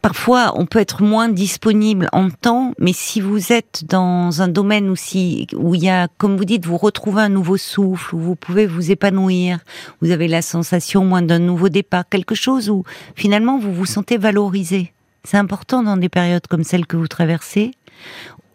parfois 0.04 0.52
on 0.56 0.66
peut 0.66 0.80
être 0.80 1.02
moins 1.02 1.30
disponible 1.30 2.10
en 2.12 2.30
temps, 2.30 2.74
mais 2.78 2.92
si 2.92 3.22
vous 3.22 3.54
êtes 3.54 3.86
dans 3.88 4.42
un 4.42 4.50
domaine 4.50 4.90
aussi 4.90 5.48
où 5.56 5.76
il 5.76 5.84
y 5.84 5.90
a, 5.90 6.10
comme 6.18 6.36
vous 6.36 6.44
dites, 6.44 6.66
vous 6.66 6.78
retrouvez 6.78 7.22
un 7.22 7.30
nouveau 7.30 7.56
souffle, 7.56 8.14
où 8.16 8.20
vous 8.20 8.36
pouvez 8.36 8.68
vous 8.68 8.92
épanouir, 8.92 9.60
vous 10.02 10.12
avez 10.12 10.28
la 10.28 10.42
sensation 10.42 11.06
moins 11.06 11.22
d'un 11.22 11.40
nouveau 11.40 11.70
départ, 11.70 12.04
quelque 12.10 12.36
chose 12.36 12.70
où 12.70 12.84
finalement 13.16 13.58
vous 13.58 13.74
vous 13.74 13.86
sentez 13.86 14.18
valorisé. 14.18 14.92
C'est 15.24 15.38
important 15.38 15.84
dans 15.84 15.96
des 15.96 16.10
périodes 16.10 16.48
comme 16.48 16.66
celle 16.66 16.86
que 16.86 16.98
vous 16.98 17.08
traversez. 17.08 17.72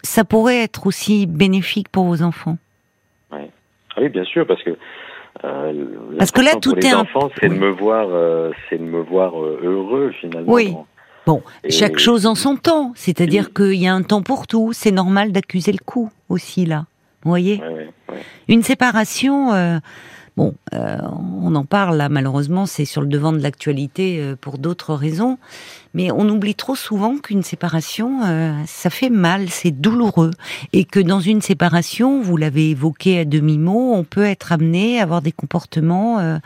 Ça 0.09 0.25
pourrait 0.25 0.63
être 0.63 0.87
aussi 0.87 1.27
bénéfique 1.27 1.91
pour 1.91 2.05
vos 2.05 2.23
enfants. 2.23 2.57
Oui, 3.31 3.43
ah 3.95 4.01
oui 4.01 4.09
bien 4.09 4.25
sûr, 4.25 4.47
parce 4.47 4.63
que 4.63 4.71
euh, 5.45 5.85
parce 6.17 6.31
que 6.31 6.41
là, 6.41 6.53
tout 6.57 6.75
est 6.79 6.95
enfants, 6.95 7.29
c'est 7.39 7.51
de 7.51 7.55
me 7.55 7.69
voir, 7.69 8.09
euh, 8.11 8.51
c'est 8.69 8.79
de 8.79 8.85
me 8.85 9.01
voir 9.03 9.39
euh, 9.39 9.61
heureux 9.63 10.13
finalement. 10.19 10.51
Oui. 10.51 10.75
Bon, 11.27 11.43
chaque 11.69 11.99
chose 11.99 12.25
en 12.25 12.35
son 12.35 12.57
temps, 12.57 12.93
c'est-à-dire 12.95 13.53
qu'il 13.53 13.75
y 13.75 13.87
a 13.87 13.93
un 13.93 14.03
temps 14.03 14.23
pour 14.23 14.47
tout. 14.47 14.73
C'est 14.73 14.93
normal 14.93 15.31
d'accuser 15.31 15.73
le 15.73 15.85
coup 15.85 16.11
aussi 16.31 16.65
là. 16.65 16.87
Vous 17.23 17.29
voyez 17.29 17.61
Une 18.49 18.63
séparation, 18.63 19.53
euh, 19.53 19.79
bon, 20.39 20.55
euh, 20.73 20.99
on 21.43 21.55
en 21.57 21.65
parle 21.65 21.97
là 21.97 22.09
malheureusement, 22.09 22.65
c'est 22.65 22.85
sur 22.85 23.01
le 23.01 23.09
devant 23.09 23.33
de 23.33 23.41
l'actualité 23.41 24.21
euh, 24.21 24.37
pour 24.41 24.59
d'autres 24.59 24.95
raisons, 24.95 25.37
mais 25.95 26.13
on 26.13 26.29
oublie 26.29 26.55
trop 26.55 26.77
souvent 26.77 27.19
qu'une 27.19 27.43
séparation, 27.43 28.21
ça 28.67 28.91
fait 28.91 29.11
mal, 29.11 29.49
c'est 29.49 29.73
douloureux, 29.73 30.31
et 30.73 30.85
que 30.85 31.01
dans 31.01 31.19
une 31.19 31.41
séparation, 31.41 32.23
vous 32.23 32.37
l'avez 32.37 32.71
évoqué 32.71 33.19
à 33.19 33.25
demi-mot, 33.25 33.95
on 33.95 34.05
peut 34.05 34.25
être 34.25 34.53
amené 34.53 35.01
à 35.01 35.03
avoir 35.03 35.23
des 35.23 35.33
comportements 35.33 36.39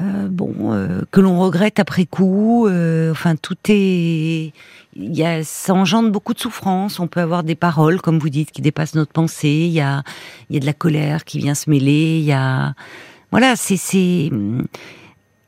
euh, 0.00 0.28
bon, 0.28 0.72
euh, 0.72 1.02
que 1.10 1.20
l'on 1.20 1.38
regrette 1.38 1.78
après 1.78 2.06
coup. 2.06 2.66
Euh, 2.66 3.10
enfin, 3.12 3.36
tout 3.36 3.56
est, 3.68 4.52
il 4.94 5.16
y 5.16 5.24
a, 5.24 5.42
ça 5.42 5.74
engendre 5.74 6.10
beaucoup 6.10 6.34
de 6.34 6.38
souffrance. 6.38 7.00
On 7.00 7.06
peut 7.06 7.20
avoir 7.20 7.42
des 7.42 7.54
paroles, 7.54 8.00
comme 8.00 8.18
vous 8.18 8.28
dites, 8.28 8.50
qui 8.50 8.62
dépassent 8.62 8.94
notre 8.94 9.12
pensée. 9.12 9.48
Il 9.48 9.72
y 9.72 9.80
a, 9.80 10.02
il 10.50 10.54
y 10.54 10.56
a 10.58 10.60
de 10.60 10.66
la 10.66 10.72
colère 10.72 11.24
qui 11.24 11.38
vient 11.38 11.54
se 11.54 11.70
mêler. 11.70 12.18
Il 12.18 12.24
y 12.24 12.32
a, 12.32 12.74
voilà, 13.30 13.56
c'est, 13.56 13.76
c'est, 13.76 14.30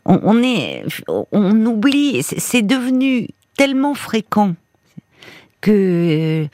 on, 0.04 0.42
est, 0.42 0.84
on 1.08 1.66
oublie. 1.66 2.22
C'est 2.22 2.62
devenu 2.62 3.28
tellement 3.56 3.94
fréquent 3.94 4.54
que, 5.60 6.46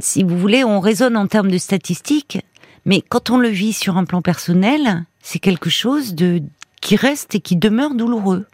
si 0.00 0.22
vous 0.24 0.38
voulez, 0.38 0.64
on 0.64 0.80
raisonne 0.80 1.16
en 1.16 1.26
termes 1.26 1.50
de 1.50 1.58
statistiques. 1.58 2.40
Mais 2.86 3.02
quand 3.02 3.30
on 3.30 3.38
le 3.38 3.48
vit 3.48 3.72
sur 3.72 3.96
un 3.96 4.04
plan 4.04 4.22
personnel, 4.22 5.04
c'est 5.26 5.40
quelque 5.40 5.70
chose 5.70 6.14
de 6.14 6.40
qui 6.80 6.94
reste 6.94 7.34
et 7.34 7.40
qui 7.40 7.56
demeure 7.56 7.94
douloureux. 7.94 8.46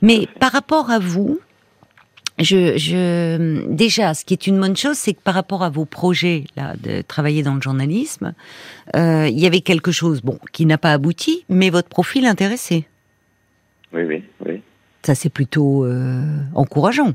Mais 0.00 0.26
par 0.40 0.50
rapport 0.50 0.90
à 0.90 0.98
vous, 0.98 1.40
je, 2.38 2.78
je, 2.78 3.66
déjà, 3.68 4.14
ce 4.14 4.24
qui 4.24 4.32
est 4.32 4.46
une 4.46 4.58
bonne 4.58 4.76
chose, 4.76 4.96
c'est 4.96 5.12
que 5.12 5.20
par 5.20 5.34
rapport 5.34 5.62
à 5.62 5.68
vos 5.68 5.84
projets 5.84 6.44
là, 6.56 6.74
de 6.82 7.02
travailler 7.02 7.42
dans 7.42 7.54
le 7.54 7.60
journalisme, 7.60 8.32
euh, 8.96 9.28
il 9.28 9.38
y 9.38 9.46
avait 9.46 9.60
quelque 9.60 9.92
chose, 9.92 10.22
bon, 10.22 10.38
qui 10.52 10.64
n'a 10.64 10.78
pas 10.78 10.92
abouti, 10.92 11.44
mais 11.50 11.68
votre 11.68 11.90
profil 11.90 12.24
intéressait. 12.24 12.84
Oui, 13.92 14.04
oui, 14.04 14.24
oui. 14.46 14.62
Ça, 15.02 15.14
c'est 15.14 15.32
plutôt 15.32 15.84
euh, 15.84 16.22
encourageant. 16.54 17.12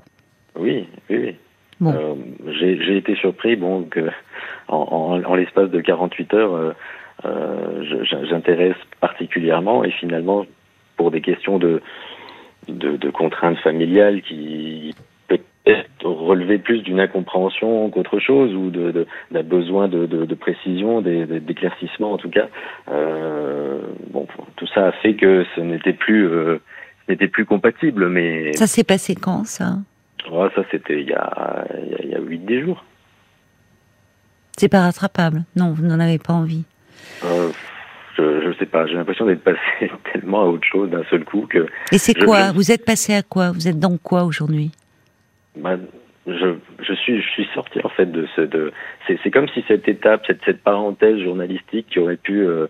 Oui, 0.59 0.87
oui, 1.09 1.17
oui. 1.17 1.35
Bon. 1.79 1.91
Euh, 1.91 2.15
j'ai 2.59 2.97
été 2.97 3.15
surpris, 3.15 3.55
bon, 3.55 3.83
que 3.83 4.09
en, 4.67 4.77
en, 4.77 5.23
en 5.23 5.35
l'espace 5.35 5.71
de 5.71 5.81
48 5.81 6.33
heures, 6.35 6.75
j'intéresse 8.29 8.77
particulièrement 8.99 9.83
et 9.83 9.91
finalement 9.91 10.45
pour 10.97 11.11
des 11.11 11.21
questions 11.21 11.57
de, 11.57 11.81
de, 12.67 12.97
de 12.97 13.09
contraintes 13.09 13.57
familiales 13.59 14.21
qui 14.21 14.93
peut-être 15.63 16.05
relever 16.05 16.57
plus 16.57 16.81
d'une 16.81 16.99
incompréhension 16.99 17.89
qu'autre 17.89 18.19
chose 18.19 18.53
ou 18.53 18.69
de, 18.69 19.07
d'un 19.31 19.43
besoin 19.43 19.87
de, 19.87 20.05
de, 20.05 20.35
précision, 20.35 21.01
d'éclaircissement 21.01 22.13
en 22.13 22.17
tout 22.17 22.29
cas. 22.29 22.49
Euh, 22.91 23.79
bon, 24.09 24.27
tout 24.57 24.67
ça 24.67 24.87
a 24.87 24.91
fait 24.91 25.15
que 25.15 25.45
ce 25.55 25.61
n'était 25.61 25.93
plus, 25.93 26.27
euh, 26.27 26.59
n'était 27.07 27.27
plus 27.27 27.45
compatible. 27.45 28.09
Mais 28.09 28.53
ça 28.53 28.67
s'est 28.67 28.83
passé 28.83 29.15
quand 29.15 29.45
ça? 29.45 29.77
Oh, 30.31 30.47
Ça 30.55 30.63
c'était 30.71 31.01
il 31.01 31.09
y 31.09 31.13
a 31.13 31.65
il 32.01 32.09
y 32.09 32.15
a 32.15 32.19
huit 32.19 32.39
dix 32.39 32.61
jours. 32.61 32.83
C'est 34.57 34.69
pas 34.69 34.81
rattrapable? 34.81 35.43
Non, 35.55 35.71
vous 35.71 35.85
n'en 35.85 35.99
avez 35.99 36.19
pas 36.19 36.33
envie. 36.33 36.63
Euh, 37.23 37.51
je 38.17 38.47
ne 38.47 38.53
sais 38.53 38.65
pas, 38.65 38.85
j'ai 38.85 38.93
l'impression 38.93 39.25
d'être 39.25 39.43
passé 39.43 39.59
tellement 40.13 40.43
à 40.43 40.45
autre 40.45 40.65
chose 40.65 40.89
d'un 40.89 41.03
seul 41.09 41.23
coup 41.23 41.47
que. 41.49 41.65
Et 41.91 41.97
c'est 41.97 42.13
quoi 42.13 42.51
Vous 42.51 42.71
êtes 42.71 42.85
passé 42.85 43.13
à 43.13 43.23
quoi 43.23 43.51
Vous 43.51 43.67
êtes 43.67 43.79
dans 43.79 43.97
quoi 43.97 44.23
aujourd'hui 44.23 44.71
bah, 45.55 45.77
je, 46.25 46.55
je, 46.81 46.93
suis 46.93 47.21
je 47.21 47.29
suis 47.29 47.47
sorti 47.53 47.79
en 47.83 47.89
fait 47.89 48.11
de 48.11 48.27
ce 48.35 48.41
de 48.41 48.71
c'est 49.05 49.29
comme 49.29 49.47
si 49.49 49.63
cette 49.67 49.87
étape 49.87 50.23
cette 50.25 50.39
cette 50.45 50.63
parenthèse 50.63 51.19
journalistique 51.19 51.87
qui 51.91 51.99
aurait 51.99 52.17
pu 52.17 52.47
euh, 52.47 52.67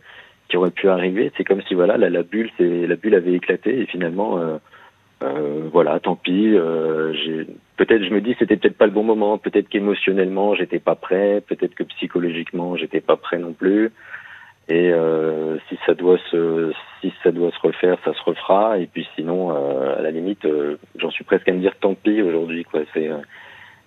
qui 0.50 0.58
aurait 0.58 0.72
pu 0.72 0.89
arriver 0.89 1.32
c'est 1.38 1.46
comme 1.46 1.62
si 1.62 1.76
voilà 1.76 1.96
la, 1.96 2.10
la 2.10 2.24
bulle 2.24 2.50
c'est 2.58 2.88
la 2.88 2.98
bulle 2.98 3.15
avait 3.15 3.32
éclaté 3.34 3.80
et 3.80 3.86
finalement 3.86 4.38
euh, 4.38 4.58
euh, 5.24 5.69
voilà, 5.72 6.00
tant 6.00 6.15
pis. 6.15 6.54
Euh, 6.54 7.13
peut-être, 7.78 8.04
je 8.04 8.10
me 8.10 8.22
dis, 8.22 8.36
c'était 8.39 8.58
peut-être 8.58 8.78
pas 8.78 8.86
le 8.86 8.91
bon 8.91 9.04
moment. 9.04 9.38
Peut-être 9.38 9.69
qu'émotionnellement, 9.69 10.56
j'étais 10.56 10.80
pas 10.80 10.96
prêt. 10.96 11.41
Peut-être 11.48 11.76
que 11.76 11.84
psychologiquement, 11.84 12.76
j'étais 12.76 13.02
pas 13.02 13.15
prêt 13.15 13.38
non 13.38 13.54
plus. 13.54 13.91
Et 14.69 14.91
euh, 14.91 15.58
si 15.67 15.78
ça 15.86 15.93
doit 15.93 16.17
se, 16.32 16.71
si 17.02 17.13
ça 17.21 17.32
doit 17.32 17.52
se 17.52 17.60
refaire, 17.60 17.97
ça 18.06 18.13
se 18.13 18.21
refera. 18.23 18.78
Et 18.78 18.88
puis 18.88 19.08
sinon, 19.15 19.52
euh, 19.52 19.97
à 19.97 20.02
la 20.02 20.12
limite, 20.12 20.45
euh, 20.45 20.78
j'en 20.95 21.12
suis 21.12 21.23
presque 21.23 21.47
à 21.49 21.52
me 21.52 21.60
dire 21.60 21.73
tant 21.82 21.95
pis 21.95 22.21
aujourd'hui. 22.21 22.63
Quoi. 22.63 22.82
C'est, 22.93 23.10
euh, 23.10 23.17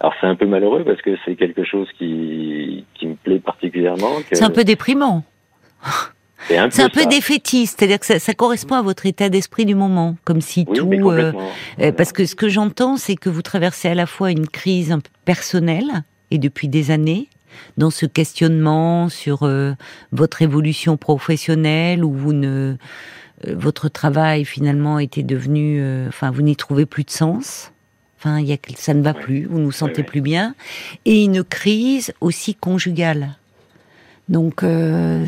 alors 0.00 0.14
c'est 0.20 0.26
un 0.26 0.34
peu 0.34 0.46
malheureux 0.46 0.84
parce 0.84 1.00
que 1.00 1.16
c'est 1.24 1.34
quelque 1.34 1.64
chose 1.64 1.88
qui, 1.98 2.84
qui 2.94 3.06
me 3.06 3.14
plaît 3.14 3.38
particulièrement. 3.38 4.12
C'est 4.30 4.44
un 4.44 4.50
peu 4.50 4.64
déprimant. 4.64 5.24
C'est 6.40 6.58
un, 6.58 6.68
peu, 6.68 7.06
défaitiste, 7.06 7.78
c'est-à-dire 7.78 7.98
que 7.98 8.06
ça, 8.06 8.34
correspond 8.34 8.76
à 8.76 8.82
votre 8.82 9.06
état 9.06 9.28
d'esprit 9.28 9.64
du 9.64 9.74
moment, 9.74 10.14
comme 10.24 10.40
si 10.40 10.64
tout. 10.64 10.88
parce 11.96 12.12
que 12.12 12.24
ce 12.24 12.36
que 12.36 12.48
j'entends, 12.48 12.96
c'est 12.96 13.16
que 13.16 13.28
vous 13.28 13.42
traversez 13.42 13.88
à 13.88 13.94
la 13.94 14.06
fois 14.06 14.30
une 14.30 14.46
crise 14.46 14.92
un 14.92 15.00
peu 15.00 15.10
personnelle 15.24 16.04
et 16.30 16.38
depuis 16.38 16.68
des 16.68 16.92
années, 16.92 17.28
dans 17.76 17.90
ce 17.90 18.06
questionnement 18.06 19.08
sur 19.08 19.42
euh, 19.42 19.74
votre 20.12 20.42
évolution 20.42 20.96
professionnelle 20.96 22.04
où 22.04 22.12
vous 22.12 22.32
ne 22.32 22.76
euh, 23.46 23.54
votre 23.54 23.88
travail 23.88 24.44
finalement 24.44 24.98
était 24.98 25.22
devenu 25.22 25.78
euh, 25.80 26.08
enfin 26.08 26.30
vous 26.30 26.42
n'y 26.42 26.56
trouvez 26.56 26.86
plus 26.86 27.04
de 27.04 27.10
sens? 27.10 27.72
Enfin 28.18 28.38
il 28.38 28.46
y 28.46 28.52
a 28.52 28.56
ça 28.76 28.94
ne 28.94 29.02
va 29.02 29.14
plus 29.14 29.44
vous 29.44 29.58
ne 29.58 29.64
vous 29.64 29.72
sentez 29.72 30.02
plus 30.02 30.20
bien. 30.20 30.54
Et 31.04 31.24
une 31.24 31.44
crise 31.44 32.12
aussi 32.20 32.54
conjugale. 32.54 33.36
Donc 34.28 34.64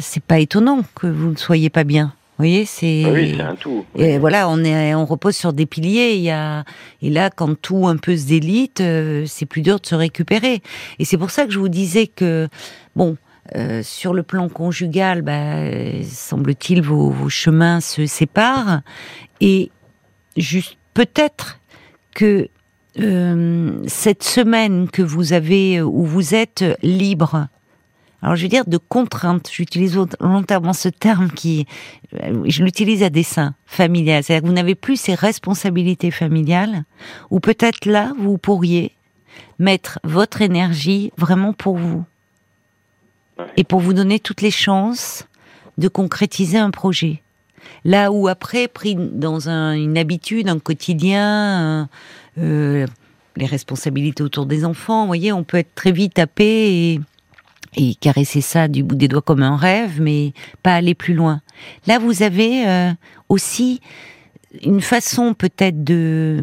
c'est 0.00 0.22
pas 0.24 0.40
étonnant 0.40 0.82
que 0.96 1.06
vous 1.06 1.30
ne 1.30 1.36
soyez 1.36 1.70
pas 1.70 1.84
bien 1.84 2.14
vous 2.38 2.44
voyez, 2.44 2.66
c'est. 2.66 3.02
Ah 3.04 3.10
oui, 3.10 3.34
c'est 3.34 3.42
un 3.42 3.56
tout. 3.56 3.84
Et 3.96 4.18
voilà, 4.18 4.48
on 4.48 4.62
est, 4.62 4.94
on 4.94 5.04
repose 5.04 5.34
sur 5.34 5.52
des 5.52 5.66
piliers. 5.66 6.14
Il 6.14 6.22
y 6.22 6.30
a, 6.30 6.62
et 7.02 7.10
là, 7.10 7.30
quand 7.30 7.60
tout 7.60 7.88
un 7.88 7.96
peu 7.96 8.16
se 8.16 8.28
délite, 8.28 8.80
euh, 8.80 9.24
c'est 9.26 9.44
plus 9.44 9.60
dur 9.60 9.80
de 9.80 9.86
se 9.86 9.96
récupérer. 9.96 10.62
Et 11.00 11.04
c'est 11.04 11.18
pour 11.18 11.32
ça 11.32 11.46
que 11.46 11.50
je 11.50 11.58
vous 11.58 11.68
disais 11.68 12.06
que, 12.06 12.46
bon, 12.94 13.16
euh, 13.56 13.82
sur 13.82 14.14
le 14.14 14.22
plan 14.22 14.48
conjugal, 14.48 15.22
bah, 15.22 15.64
semble-t-il, 16.04 16.80
vos, 16.80 17.10
vos 17.10 17.28
chemins 17.28 17.80
se 17.80 18.06
séparent. 18.06 18.82
Et 19.40 19.72
juste, 20.36 20.76
peut-être 20.94 21.58
que 22.14 22.48
euh, 23.00 23.82
cette 23.88 24.22
semaine 24.22 24.88
que 24.88 25.02
vous 25.02 25.32
avez, 25.32 25.82
où 25.82 26.04
vous 26.04 26.36
êtes 26.36 26.64
libre, 26.84 27.48
alors 28.22 28.34
je 28.34 28.42
veux 28.42 28.48
dire 28.48 28.66
de 28.66 28.78
contrainte. 28.78 29.48
J'utilise 29.52 29.96
volontairement 30.20 30.72
ce 30.72 30.88
terme 30.88 31.30
qui, 31.30 31.66
euh, 32.22 32.42
je 32.46 32.64
l'utilise 32.64 33.02
à 33.02 33.10
dessein, 33.10 33.54
familial. 33.66 34.24
C'est-à-dire 34.24 34.42
que 34.42 34.48
vous 34.48 34.54
n'avez 34.54 34.74
plus 34.74 34.96
ces 34.96 35.14
responsabilités 35.14 36.10
familiales, 36.10 36.84
ou 37.30 37.40
peut-être 37.40 37.86
là, 37.86 38.12
vous 38.18 38.38
pourriez 38.38 38.92
mettre 39.58 40.00
votre 40.02 40.42
énergie 40.42 41.12
vraiment 41.16 41.52
pour 41.52 41.76
vous. 41.76 42.04
Et 43.56 43.62
pour 43.62 43.78
vous 43.78 43.92
donner 43.92 44.18
toutes 44.18 44.42
les 44.42 44.50
chances 44.50 45.24
de 45.76 45.86
concrétiser 45.86 46.58
un 46.58 46.70
projet. 46.70 47.22
Là 47.84 48.10
où 48.10 48.26
après, 48.26 48.66
pris 48.66 48.96
dans 48.96 49.48
une 49.48 49.96
habitude, 49.96 50.48
un 50.48 50.58
quotidien, 50.58 51.88
euh, 52.38 52.86
les 53.36 53.46
responsabilités 53.46 54.24
autour 54.24 54.46
des 54.46 54.64
enfants, 54.64 55.02
vous 55.02 55.06
voyez, 55.06 55.32
on 55.32 55.44
peut 55.44 55.58
être 55.58 55.74
très 55.76 55.92
vite 55.92 56.14
tapé 56.14 56.44
et 56.44 57.00
et 57.76 57.94
caresser 57.94 58.40
ça 58.40 58.68
du 58.68 58.82
bout 58.82 58.96
des 58.96 59.08
doigts 59.08 59.22
comme 59.22 59.42
un 59.42 59.56
rêve, 59.56 60.00
mais 60.00 60.32
pas 60.62 60.74
aller 60.74 60.94
plus 60.94 61.14
loin. 61.14 61.40
Là, 61.86 61.98
vous 61.98 62.22
avez 62.22 62.66
euh, 62.66 62.92
aussi 63.28 63.80
une 64.62 64.80
façon 64.80 65.34
peut-être 65.34 65.84
de 65.84 66.42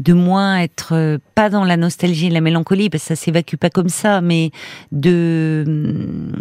de 0.00 0.12
moins 0.12 0.58
être 0.58 0.92
euh, 0.92 1.18
pas 1.36 1.50
dans 1.50 1.64
la 1.64 1.76
nostalgie 1.76 2.26
et 2.26 2.30
la 2.30 2.40
mélancolie 2.40 2.90
parce 2.90 3.04
que 3.04 3.08
ça 3.08 3.16
s'évacue 3.16 3.54
pas 3.56 3.70
comme 3.70 3.88
ça, 3.88 4.20
mais 4.20 4.50
de 4.90 6.32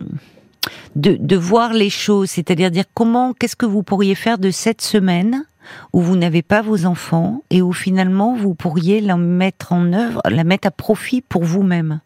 de, 0.95 1.17
de 1.19 1.35
voir 1.35 1.73
les 1.73 1.89
choses, 1.89 2.29
c'est-à-dire 2.29 2.71
dire 2.71 2.85
comment, 2.93 3.33
qu'est-ce 3.33 3.55
que 3.55 3.65
vous 3.65 3.83
pourriez 3.83 4.15
faire 4.15 4.37
de 4.37 4.51
cette 4.51 4.81
semaine 4.81 5.45
où 5.91 6.01
vous 6.01 6.15
n'avez 6.15 6.41
pas 6.41 6.61
vos 6.61 6.85
enfants 6.85 7.43
et 7.49 7.61
où 7.61 7.73
finalement 7.73 8.35
vous 8.35 8.53
pourriez 8.53 9.01
la 9.01 9.17
mettre 9.17 9.73
en 9.73 9.93
œuvre, 9.93 10.21
la 10.29 10.43
mettre 10.43 10.67
à 10.67 10.71
profit 10.71 11.21
pour 11.21 11.43
vous-même? 11.43 11.99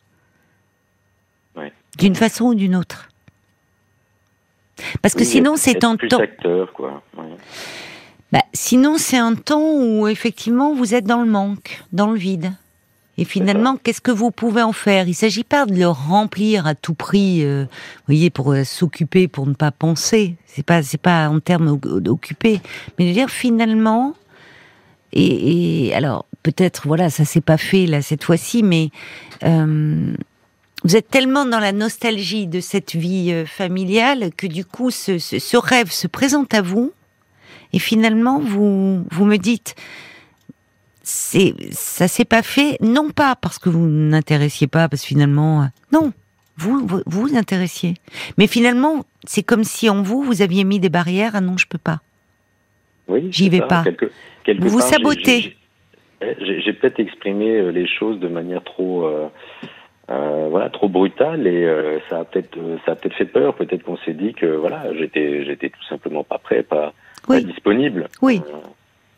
D'une 1.97 2.15
façon 2.15 2.45
ou 2.45 2.55
d'une 2.55 2.75
autre. 2.75 3.09
Parce 5.01 5.15
que 5.15 5.23
sinon, 5.23 5.55
c'est 5.55 5.83
un 5.83 5.95
temps. 5.95 6.21
quoi. 6.73 7.01
Bah, 8.31 8.43
sinon, 8.53 8.97
c'est 8.97 9.17
un 9.17 9.35
temps 9.35 9.73
où 9.73 10.07
effectivement 10.07 10.73
vous 10.73 10.93
êtes 10.93 11.05
dans 11.05 11.21
le 11.21 11.29
manque, 11.29 11.83
dans 11.93 12.11
le 12.11 12.17
vide. 12.17 12.53
Et 13.19 13.25
finalement, 13.25 13.77
qu'est-ce 13.81 14.01
que 14.01 14.11
vous 14.11 14.29
pouvez 14.29 14.61
en 14.61 14.73
faire? 14.73 15.07
Il 15.07 15.15
s'agit 15.15 15.43
pas 15.43 15.65
de 15.65 15.73
le 15.73 15.87
remplir 15.87 16.67
à 16.67 16.75
tout 16.75 16.93
prix, 16.93 17.43
euh, 17.43 17.63
vous 17.63 18.03
voyez, 18.13 18.29
pour 18.29 18.53
euh, 18.53 18.63
s'occuper, 18.63 19.27
pour 19.27 19.47
ne 19.47 19.55
pas 19.55 19.71
penser. 19.71 20.35
C'est 20.45 20.63
pas, 20.63 20.83
c'est 20.83 21.01
pas 21.01 21.27
en 21.27 21.39
termes 21.39 21.79
d'occuper, 21.79 22.61
mais 22.99 23.07
de 23.07 23.13
dire 23.13 23.29
finalement. 23.29 24.13
Et, 25.13 25.93
alors, 25.95 26.25
peut-être, 26.43 26.85
voilà, 26.85 27.09
ça 27.09 27.25
s'est 27.25 27.41
pas 27.41 27.57
fait 27.57 27.87
là 27.87 28.03
cette 28.03 28.23
fois-ci, 28.23 28.61
mais 28.61 28.91
euh, 29.43 30.13
vous 30.87 30.95
êtes 30.95 31.09
tellement 31.09 31.43
dans 31.43 31.59
la 31.59 31.73
nostalgie 31.73 32.47
de 32.47 32.61
cette 32.61 32.95
vie 32.95 33.33
euh, 33.33 33.45
familiale 33.45 34.29
que 34.37 34.47
du 34.47 34.63
coup 34.63 34.89
ce, 34.89 35.57
rêve 35.57 35.91
se 35.91 36.07
présente 36.07 36.53
à 36.53 36.61
vous. 36.61 36.93
Et 37.73 37.79
finalement 37.79 38.39
vous 38.39 39.03
vous 39.11 39.25
me 39.25 39.35
dites 39.35 39.75
c'est 41.03 41.53
ça 41.71 42.07
s'est 42.07 42.23
pas 42.23 42.41
fait 42.41 42.77
non 42.79 43.09
pas 43.09 43.35
parce 43.35 43.59
que 43.59 43.67
vous 43.67 43.85
n'intéressiez 43.85 44.67
pas 44.67 44.87
parce 44.87 45.01
que 45.01 45.09
finalement 45.09 45.63
euh, 45.63 45.65
non 45.91 46.13
vous 46.55 46.87
vous 46.87 47.01
vous 47.05 47.35
intéressiez. 47.35 47.95
Mais 48.37 48.47
finalement 48.47 49.03
c'est 49.25 49.43
comme 49.43 49.65
si 49.65 49.89
en 49.89 50.01
vous 50.01 50.23
vous 50.23 50.41
aviez 50.41 50.63
mis 50.63 50.79
des 50.79 50.89
barrières 50.89 51.31
ah 51.33 51.41
non 51.41 51.57
je 51.57 51.67
peux 51.67 51.77
pas. 51.77 51.99
Oui 53.09 53.27
j'y 53.29 53.49
vais 53.49 53.59
pas. 53.59 53.83
Vous 54.57 54.69
vous 54.69 54.79
sabotez. 54.79 55.57
j'ai 56.21 56.73
peut-être 56.73 57.01
exprimé 57.01 57.57
euh, 57.57 57.71
les 57.71 57.87
choses 57.87 58.21
de 58.21 58.29
manière 58.29 58.63
trop 58.63 59.05
euh, 59.05 59.27
voilà, 60.07 60.69
trop 60.69 60.89
brutal 60.89 61.47
et 61.47 61.65
euh, 61.65 61.99
ça 62.09 62.19
a 62.19 62.23
peut-être 62.25 62.57
euh, 62.57 62.77
ça 62.85 62.93
a 62.93 62.95
peut-être 62.95 63.15
fait 63.15 63.25
peur. 63.25 63.53
Peut-être 63.55 63.83
qu'on 63.83 63.97
s'est 63.97 64.13
dit 64.13 64.33
que 64.33 64.45
voilà, 64.45 64.85
j'étais 64.97 65.45
j'étais 65.45 65.69
tout 65.69 65.83
simplement 65.89 66.23
pas 66.23 66.37
prêt, 66.37 66.63
pas, 66.63 66.93
disponible. 67.41 68.07
Oui. 68.21 68.41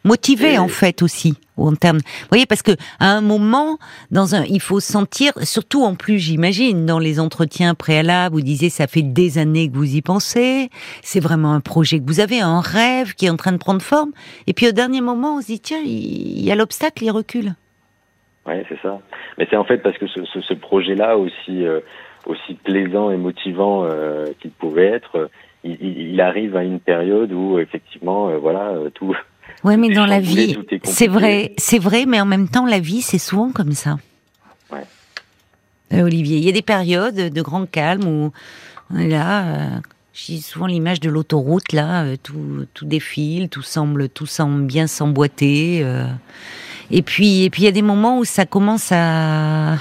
Motivé 0.05 0.57
en 0.57 0.69
fait 0.69 1.01
aussi 1.01 1.33
en 1.57 1.75
termes. 1.75 1.97
Vous 1.97 2.27
voyez 2.29 2.45
parce 2.45 2.61
que 2.61 2.71
à 2.99 3.11
un 3.11 3.21
moment 3.21 3.77
dans 4.11 4.33
un 4.33 4.45
il 4.45 4.61
faut 4.61 4.79
sentir 4.79 5.33
surtout 5.43 5.83
en 5.83 5.95
plus 5.95 6.19
j'imagine 6.19 6.85
dans 6.85 6.99
les 6.99 7.19
entretiens 7.19 7.75
préalables 7.75 8.33
vous 8.33 8.41
disiez 8.41 8.69
ça 8.69 8.87
fait 8.87 9.01
des 9.01 9.37
années 9.37 9.69
que 9.69 9.75
vous 9.75 9.95
y 9.95 10.01
pensez 10.01 10.69
c'est 11.03 11.19
vraiment 11.19 11.53
un 11.53 11.59
projet 11.59 11.99
que 11.99 12.05
vous 12.05 12.21
avez 12.21 12.39
un 12.39 12.61
rêve 12.61 13.13
qui 13.13 13.25
est 13.25 13.29
en 13.29 13.35
train 13.35 13.51
de 13.51 13.57
prendre 13.57 13.81
forme 13.81 14.11
et 14.47 14.53
puis 14.53 14.69
au 14.69 14.71
dernier 14.71 15.01
moment 15.01 15.35
on 15.35 15.41
se 15.41 15.47
dit 15.47 15.59
tiens 15.59 15.81
il 15.83 16.45
y 16.45 16.49
a 16.49 16.55
l'obstacle 16.55 17.03
il 17.03 17.11
recule. 17.11 17.55
Oui, 18.49 18.63
c'est 18.67 18.79
ça. 18.81 18.99
Mais 19.37 19.47
c'est 19.49 19.55
en 19.55 19.63
fait 19.63 19.77
parce 19.77 19.97
que 19.97 20.07
ce, 20.07 20.41
ce, 20.41 20.53
projet-là, 20.53 21.17
aussi, 21.17 21.65
euh, 21.65 21.81
aussi 22.25 22.55
plaisant 22.55 23.11
et 23.11 23.17
motivant 23.17 23.85
euh, 23.85 24.25
qu'il 24.39 24.51
pouvait 24.51 24.87
être, 24.87 25.29
il, 25.63 25.77
il, 25.81 26.21
arrive 26.21 26.55
à 26.55 26.63
une 26.63 26.79
période 26.79 27.31
où 27.31 27.59
effectivement, 27.59 28.29
euh, 28.29 28.37
voilà, 28.37 28.73
tout. 28.93 29.15
Oui, 29.63 29.77
mais 29.77 29.89
dans 29.89 30.05
la 30.05 30.19
vie, 30.19 30.57
c'est 30.83 31.07
vrai, 31.07 31.53
c'est 31.57 31.79
vrai, 31.79 32.05
mais 32.07 32.21
en 32.21 32.25
même 32.25 32.47
temps, 32.47 32.65
la 32.65 32.79
vie, 32.79 33.01
c'est 33.01 33.17
souvent 33.17 33.51
comme 33.51 33.73
ça. 33.73 33.97
Ouais. 34.71 36.01
Olivier, 36.01 36.37
il 36.37 36.45
y 36.45 36.49
a 36.49 36.53
des 36.53 36.61
périodes 36.61 37.33
de 37.33 37.41
grand 37.41 37.69
calme 37.69 38.05
où 38.05 38.31
là. 38.91 39.81
J'ai 40.11 40.39
souvent 40.39 40.65
l'image 40.65 40.99
de 40.99 41.09
l'autoroute 41.09 41.71
là, 41.71 42.17
tout, 42.21 42.65
tout 42.73 42.83
défile, 42.83 43.47
tout 43.47 43.61
semble, 43.61 44.09
tout 44.09 44.25
semble 44.25 44.65
bien 44.65 44.85
s'emboîter. 44.85 45.81
Et 46.91 47.01
puis, 47.01 47.43
et 47.43 47.49
puis 47.49 47.63
il 47.63 47.65
y 47.65 47.67
a 47.67 47.71
des 47.71 47.81
moments 47.81 48.19
où 48.19 48.25
ça 48.25 48.45
commence 48.45 48.91
à, 48.91 49.73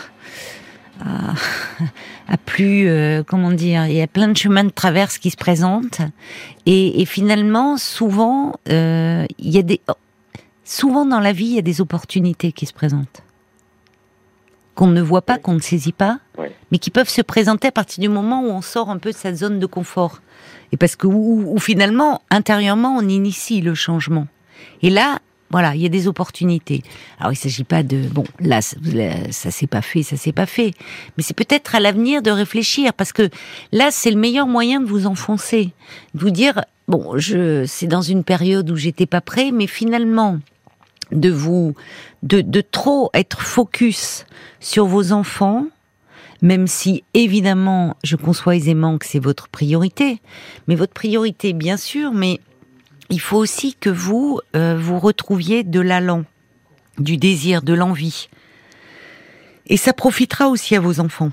à, 1.00 2.36
plus, 2.44 2.88
euh, 2.88 3.22
comment 3.26 3.50
dire, 3.50 3.86
il 3.86 3.94
y 3.94 4.02
a 4.02 4.06
plein 4.06 4.28
de 4.28 4.36
chemins 4.36 4.64
de 4.64 4.70
traverse 4.70 5.18
qui 5.18 5.30
se 5.30 5.36
présentent. 5.36 6.00
Et, 6.66 7.00
et 7.00 7.04
finalement, 7.06 7.76
souvent, 7.76 8.54
euh, 8.68 9.24
il 9.38 9.50
y 9.50 9.58
a 9.58 9.62
des, 9.62 9.80
souvent 10.64 11.06
dans 11.06 11.20
la 11.20 11.32
vie, 11.32 11.46
il 11.46 11.54
y 11.54 11.58
a 11.58 11.62
des 11.62 11.80
opportunités 11.80 12.52
qui 12.52 12.66
se 12.66 12.72
présentent 12.72 13.22
qu'on 14.78 14.86
ne 14.86 15.02
voit 15.02 15.22
pas, 15.22 15.38
qu'on 15.38 15.54
ne 15.54 15.60
saisit 15.60 15.92
pas, 15.92 16.20
mais 16.70 16.78
qui 16.78 16.92
peuvent 16.92 17.08
se 17.08 17.20
présenter 17.20 17.66
à 17.66 17.72
partir 17.72 18.00
du 18.00 18.08
moment 18.08 18.42
où 18.42 18.44
on 18.44 18.62
sort 18.62 18.90
un 18.90 18.98
peu 18.98 19.10
de 19.10 19.16
sa 19.16 19.34
zone 19.34 19.58
de 19.58 19.66
confort. 19.66 20.20
Et 20.70 20.76
parce 20.76 20.94
que 20.94 21.08
où 21.08 21.58
finalement, 21.58 22.22
intérieurement, 22.30 22.96
on 22.96 23.08
initie 23.08 23.60
le 23.60 23.74
changement. 23.74 24.28
Et 24.82 24.90
là, 24.90 25.18
voilà, 25.50 25.74
il 25.74 25.80
y 25.80 25.86
a 25.86 25.88
des 25.88 26.08
opportunités. 26.08 26.82
Alors 27.18 27.32
il 27.32 27.36
ne 27.36 27.40
s'agit 27.40 27.64
pas 27.64 27.82
de 27.82 28.02
bon, 28.08 28.24
là 28.40 28.60
ça, 28.60 28.76
ça 29.30 29.50
s'est 29.50 29.66
pas 29.66 29.82
fait, 29.82 30.02
ça 30.02 30.16
s'est 30.16 30.32
pas 30.32 30.46
fait, 30.46 30.72
mais 31.16 31.22
c'est 31.22 31.34
peut-être 31.34 31.74
à 31.74 31.80
l'avenir 31.80 32.22
de 32.22 32.30
réfléchir 32.30 32.92
parce 32.92 33.12
que 33.12 33.30
là 33.72 33.90
c'est 33.90 34.10
le 34.10 34.18
meilleur 34.18 34.46
moyen 34.46 34.80
de 34.80 34.86
vous 34.86 35.06
enfoncer, 35.06 35.72
de 36.14 36.20
vous 36.20 36.30
dire 36.30 36.62
bon, 36.86 37.16
je 37.16 37.64
c'est 37.66 37.86
dans 37.86 38.02
une 38.02 38.24
période 38.24 38.70
où 38.70 38.76
j'étais 38.76 39.06
pas 39.06 39.20
prêt, 39.20 39.50
mais 39.52 39.66
finalement 39.66 40.38
de 41.12 41.30
vous 41.30 41.74
de, 42.22 42.40
de 42.40 42.60
trop 42.60 43.10
être 43.14 43.40
focus 43.40 44.26
sur 44.60 44.86
vos 44.86 45.12
enfants, 45.12 45.66
même 46.42 46.66
si 46.66 47.04
évidemment 47.14 47.96
je 48.04 48.16
conçois 48.16 48.56
aisément 48.56 48.98
que 48.98 49.06
c'est 49.06 49.18
votre 49.18 49.48
priorité, 49.48 50.20
mais 50.66 50.74
votre 50.74 50.92
priorité 50.92 51.54
bien 51.54 51.78
sûr, 51.78 52.12
mais 52.12 52.40
il 53.10 53.20
faut 53.20 53.38
aussi 53.38 53.74
que 53.74 53.90
vous 53.90 54.40
euh, 54.56 54.76
vous 54.78 54.98
retrouviez 54.98 55.64
de 55.64 55.80
l'allant, 55.80 56.24
du 56.98 57.16
désir, 57.16 57.62
de 57.62 57.74
l'envie. 57.74 58.28
Et 59.66 59.76
ça 59.76 59.92
profitera 59.92 60.48
aussi 60.48 60.76
à 60.76 60.80
vos 60.80 61.00
enfants. 61.00 61.30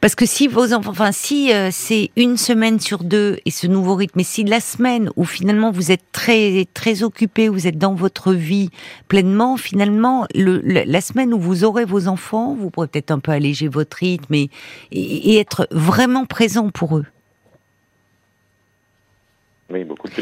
Parce 0.00 0.14
que 0.14 0.26
si 0.26 0.48
vos 0.48 0.72
enfants, 0.72 0.90
enfin 0.90 1.12
si 1.12 1.52
euh, 1.52 1.68
c'est 1.72 2.10
une 2.16 2.36
semaine 2.36 2.80
sur 2.80 3.04
deux 3.04 3.38
et 3.44 3.50
ce 3.50 3.66
nouveau 3.66 3.94
rythme, 3.94 4.20
et 4.20 4.24
si 4.24 4.44
la 4.44 4.60
semaine 4.60 5.10
où 5.16 5.24
finalement 5.24 5.70
vous 5.70 5.92
êtes 5.92 6.04
très 6.12 6.66
très 6.74 7.02
occupé, 7.02 7.48
vous 7.48 7.66
êtes 7.66 7.78
dans 7.78 7.94
votre 7.94 8.32
vie 8.32 8.70
pleinement, 9.08 9.56
finalement 9.56 10.26
le, 10.34 10.60
la 10.60 11.00
semaine 11.00 11.32
où 11.32 11.38
vous 11.38 11.64
aurez 11.64 11.84
vos 11.84 12.08
enfants, 12.08 12.54
vous 12.58 12.70
pourrez 12.70 12.88
peut-être 12.88 13.10
un 13.10 13.18
peu 13.20 13.32
alléger 13.32 13.68
votre 13.68 13.96
rythme 13.98 14.34
et, 14.34 14.50
et 14.90 15.38
être 15.38 15.68
vraiment 15.70 16.26
présent 16.26 16.70
pour 16.70 16.98
eux. 16.98 17.06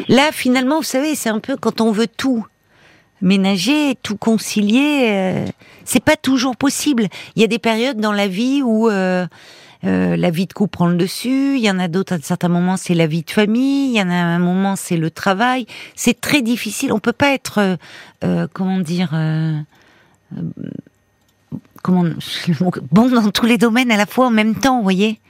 Là, 0.08 0.30
finalement, 0.32 0.78
vous 0.78 0.82
savez, 0.82 1.14
c'est 1.14 1.28
un 1.28 1.40
peu 1.40 1.56
quand 1.56 1.80
on 1.80 1.92
veut 1.92 2.08
tout 2.08 2.46
ménager, 3.20 3.96
tout 4.02 4.16
concilier, 4.16 5.08
euh, 5.10 5.46
c'est 5.84 6.02
pas 6.02 6.16
toujours 6.16 6.56
possible. 6.56 7.08
Il 7.34 7.42
y 7.42 7.44
a 7.44 7.48
des 7.48 7.58
périodes 7.58 7.98
dans 7.98 8.12
la 8.12 8.28
vie 8.28 8.62
où 8.62 8.88
euh, 8.88 9.26
euh, 9.84 10.16
la 10.16 10.30
vie 10.30 10.46
de 10.46 10.52
couple 10.52 10.70
prend 10.70 10.86
le 10.86 10.96
dessus, 10.96 11.56
il 11.56 11.64
y 11.64 11.70
en 11.70 11.78
a 11.78 11.88
d'autres 11.88 12.14
à 12.14 12.18
certains 12.20 12.48
moments 12.48 12.76
c'est 12.76 12.94
la 12.94 13.06
vie 13.06 13.22
de 13.22 13.30
famille, 13.30 13.90
il 13.90 13.96
y 13.96 14.02
en 14.02 14.10
a 14.10 14.14
un 14.14 14.38
moment 14.38 14.76
c'est 14.76 14.96
le 14.96 15.10
travail. 15.10 15.66
C'est 15.94 16.20
très 16.20 16.42
difficile. 16.42 16.92
On 16.92 16.98
peut 16.98 17.12
pas 17.12 17.32
être, 17.32 17.78
comment 18.52 18.80
dire, 18.80 19.10
comment 21.82 22.04
bon 22.92 23.08
dans 23.08 23.30
tous 23.30 23.46
les 23.46 23.58
domaines 23.58 23.90
à 23.90 23.96
la 23.96 24.06
fois 24.06 24.26
en 24.26 24.30
même 24.30 24.56
temps, 24.56 24.78
vous 24.78 24.82
voyez. 24.82 25.20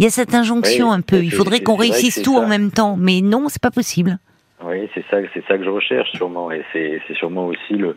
Il 0.00 0.04
y 0.04 0.06
a 0.06 0.10
cette 0.10 0.34
injonction 0.34 0.90
un 0.92 1.02
peu. 1.02 1.22
Il 1.22 1.30
faudrait 1.30 1.60
qu'on 1.60 1.76
réussisse 1.76 2.22
tout 2.22 2.34
en 2.38 2.48
même 2.48 2.70
temps, 2.70 2.96
mais 2.98 3.20
non, 3.20 3.50
c'est 3.50 3.60
pas 3.60 3.70
possible. 3.70 4.18
Oui, 4.64 4.88
c'est 4.94 5.04
ça, 5.10 5.18
c'est 5.34 5.44
ça 5.46 5.58
que 5.58 5.64
je 5.64 5.68
recherche 5.68 6.10
sûrement, 6.12 6.50
et 6.50 6.64
c'est 6.72 7.02
sûrement 7.12 7.48
aussi 7.48 7.74
le, 7.74 7.96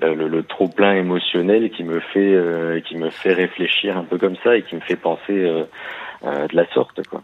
le, 0.00 0.26
le, 0.26 0.42
trop 0.42 0.66
plein 0.66 0.94
émotionnel 0.94 1.70
qui 1.70 1.84
me 1.84 2.00
fait 2.00 2.34
euh, 2.34 2.80
qui 2.80 2.96
me 2.96 3.10
fait 3.10 3.32
réfléchir 3.32 3.96
un 3.96 4.02
peu 4.02 4.18
comme 4.18 4.34
ça 4.42 4.56
et 4.56 4.62
qui 4.62 4.74
me 4.74 4.80
fait 4.80 4.96
penser 4.96 5.20
euh, 5.30 5.62
euh, 6.24 6.48
de 6.48 6.56
la 6.56 6.66
sorte 6.72 7.06
quoi. 7.06 7.22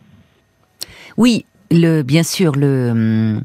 Oui, 1.16 1.44
le 1.72 2.02
bien 2.02 2.22
sûr 2.22 2.52
le 2.54 2.90
hum, 2.90 3.42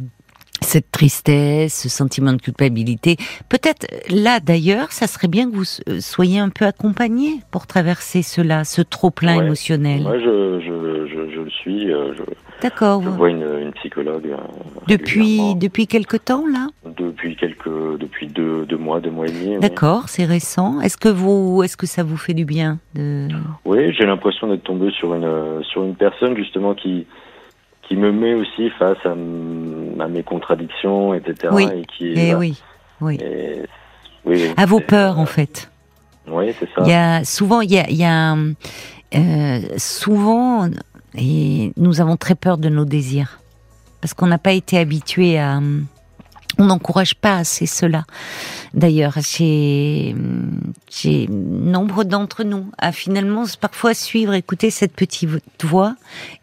cette 0.61 0.91
tristesse, 0.91 1.81
ce 1.83 1.89
sentiment 1.89 2.33
de 2.33 2.41
culpabilité. 2.41 3.17
Peut-être 3.49 3.87
là 4.09 4.39
d'ailleurs, 4.39 4.91
ça 4.91 5.07
serait 5.07 5.27
bien 5.27 5.49
que 5.49 5.55
vous 5.55 5.99
soyez 5.99 6.39
un 6.39 6.49
peu 6.49 6.65
accompagné 6.65 7.41
pour 7.51 7.67
traverser 7.67 8.21
cela, 8.21 8.63
ce 8.63 8.81
trop 8.81 9.11
plein 9.11 9.41
émotionnel. 9.41 10.01
Moi, 10.01 10.19
je, 10.19 10.59
je, 10.59 11.07
je, 11.07 11.35
je, 11.35 11.41
le 11.41 11.49
suis. 11.49 11.87
Je, 11.87 12.23
D'accord. 12.61 13.03
Je 13.03 13.09
vois 13.09 13.29
une, 13.29 13.45
une 13.61 13.71
psychologue. 13.73 14.35
Depuis 14.87 15.55
depuis 15.55 15.87
quelque 15.87 16.17
temps 16.17 16.45
là? 16.47 16.67
Depuis 16.85 17.35
quelques 17.35 17.97
depuis 17.99 18.27
deux, 18.27 18.65
deux 18.65 18.77
mois, 18.77 18.99
deux 18.99 19.11
mois 19.11 19.27
et 19.27 19.31
demi. 19.31 19.59
D'accord, 19.59 20.09
c'est 20.09 20.25
récent. 20.25 20.81
Est-ce 20.81 20.97
que 20.97 21.09
vous 21.09 21.61
est-ce 21.63 21.77
que 21.77 21.85
ça 21.85 22.03
vous 22.03 22.17
fait 22.17 22.33
du 22.33 22.45
bien 22.45 22.79
de... 22.95 23.27
Oui, 23.65 23.93
j'ai 23.93 24.05
l'impression 24.05 24.47
d'être 24.47 24.63
tombé 24.63 24.91
sur 24.91 25.13
une 25.13 25.63
sur 25.63 25.83
une 25.83 25.95
personne 25.95 26.35
justement 26.35 26.73
qui 26.73 27.05
qui 27.87 27.95
me 27.95 28.11
met 28.11 28.33
aussi 28.33 28.69
face 28.71 28.97
à, 29.05 29.11
à 29.11 30.07
mes 30.07 30.23
contradictions, 30.23 31.13
etc. 31.13 31.49
Oui. 31.51 31.67
Et 31.73 31.85
qui, 31.85 32.05
et 32.19 32.35
oui, 32.35 32.61
oui. 33.01 33.17
Et, 33.21 33.63
oui. 34.25 34.53
À 34.57 34.65
vos 34.65 34.79
peurs, 34.79 35.19
en 35.19 35.25
fait. 35.25 35.71
Oui, 36.27 36.53
c'est 36.59 36.67
ça. 36.75 36.81
Il 36.81 36.89
y 36.89 36.93
a 36.93 37.23
souvent, 37.23 37.61
il 37.61 37.71
y 37.71 37.79
a, 37.79 37.89
il 37.89 37.95
y 37.95 38.03
a 38.03 38.35
euh, 39.15 39.59
souvent, 39.77 40.69
et 41.17 41.71
nous 41.77 42.01
avons 42.01 42.17
très 42.17 42.35
peur 42.35 42.57
de 42.57 42.67
nos 42.69 42.85
désirs 42.85 43.39
parce 44.01 44.13
qu'on 44.13 44.27
n'a 44.27 44.37
pas 44.37 44.53
été 44.53 44.77
habitué 44.77 45.39
à. 45.39 45.59
On 46.57 46.65
n'encourage 46.65 47.15
pas 47.15 47.37
assez 47.37 47.65
cela. 47.65 48.05
D'ailleurs, 48.73 49.17
chez, 49.21 50.15
chez 50.89 51.27
nombre 51.29 52.03
d'entre 52.03 52.43
nous, 52.43 52.71
à 52.77 52.91
finalement 52.91 53.45
parfois 53.59 53.93
suivre, 53.93 54.33
écouter 54.33 54.71
cette 54.71 54.93
petite 54.93 55.29
voix 55.63 55.95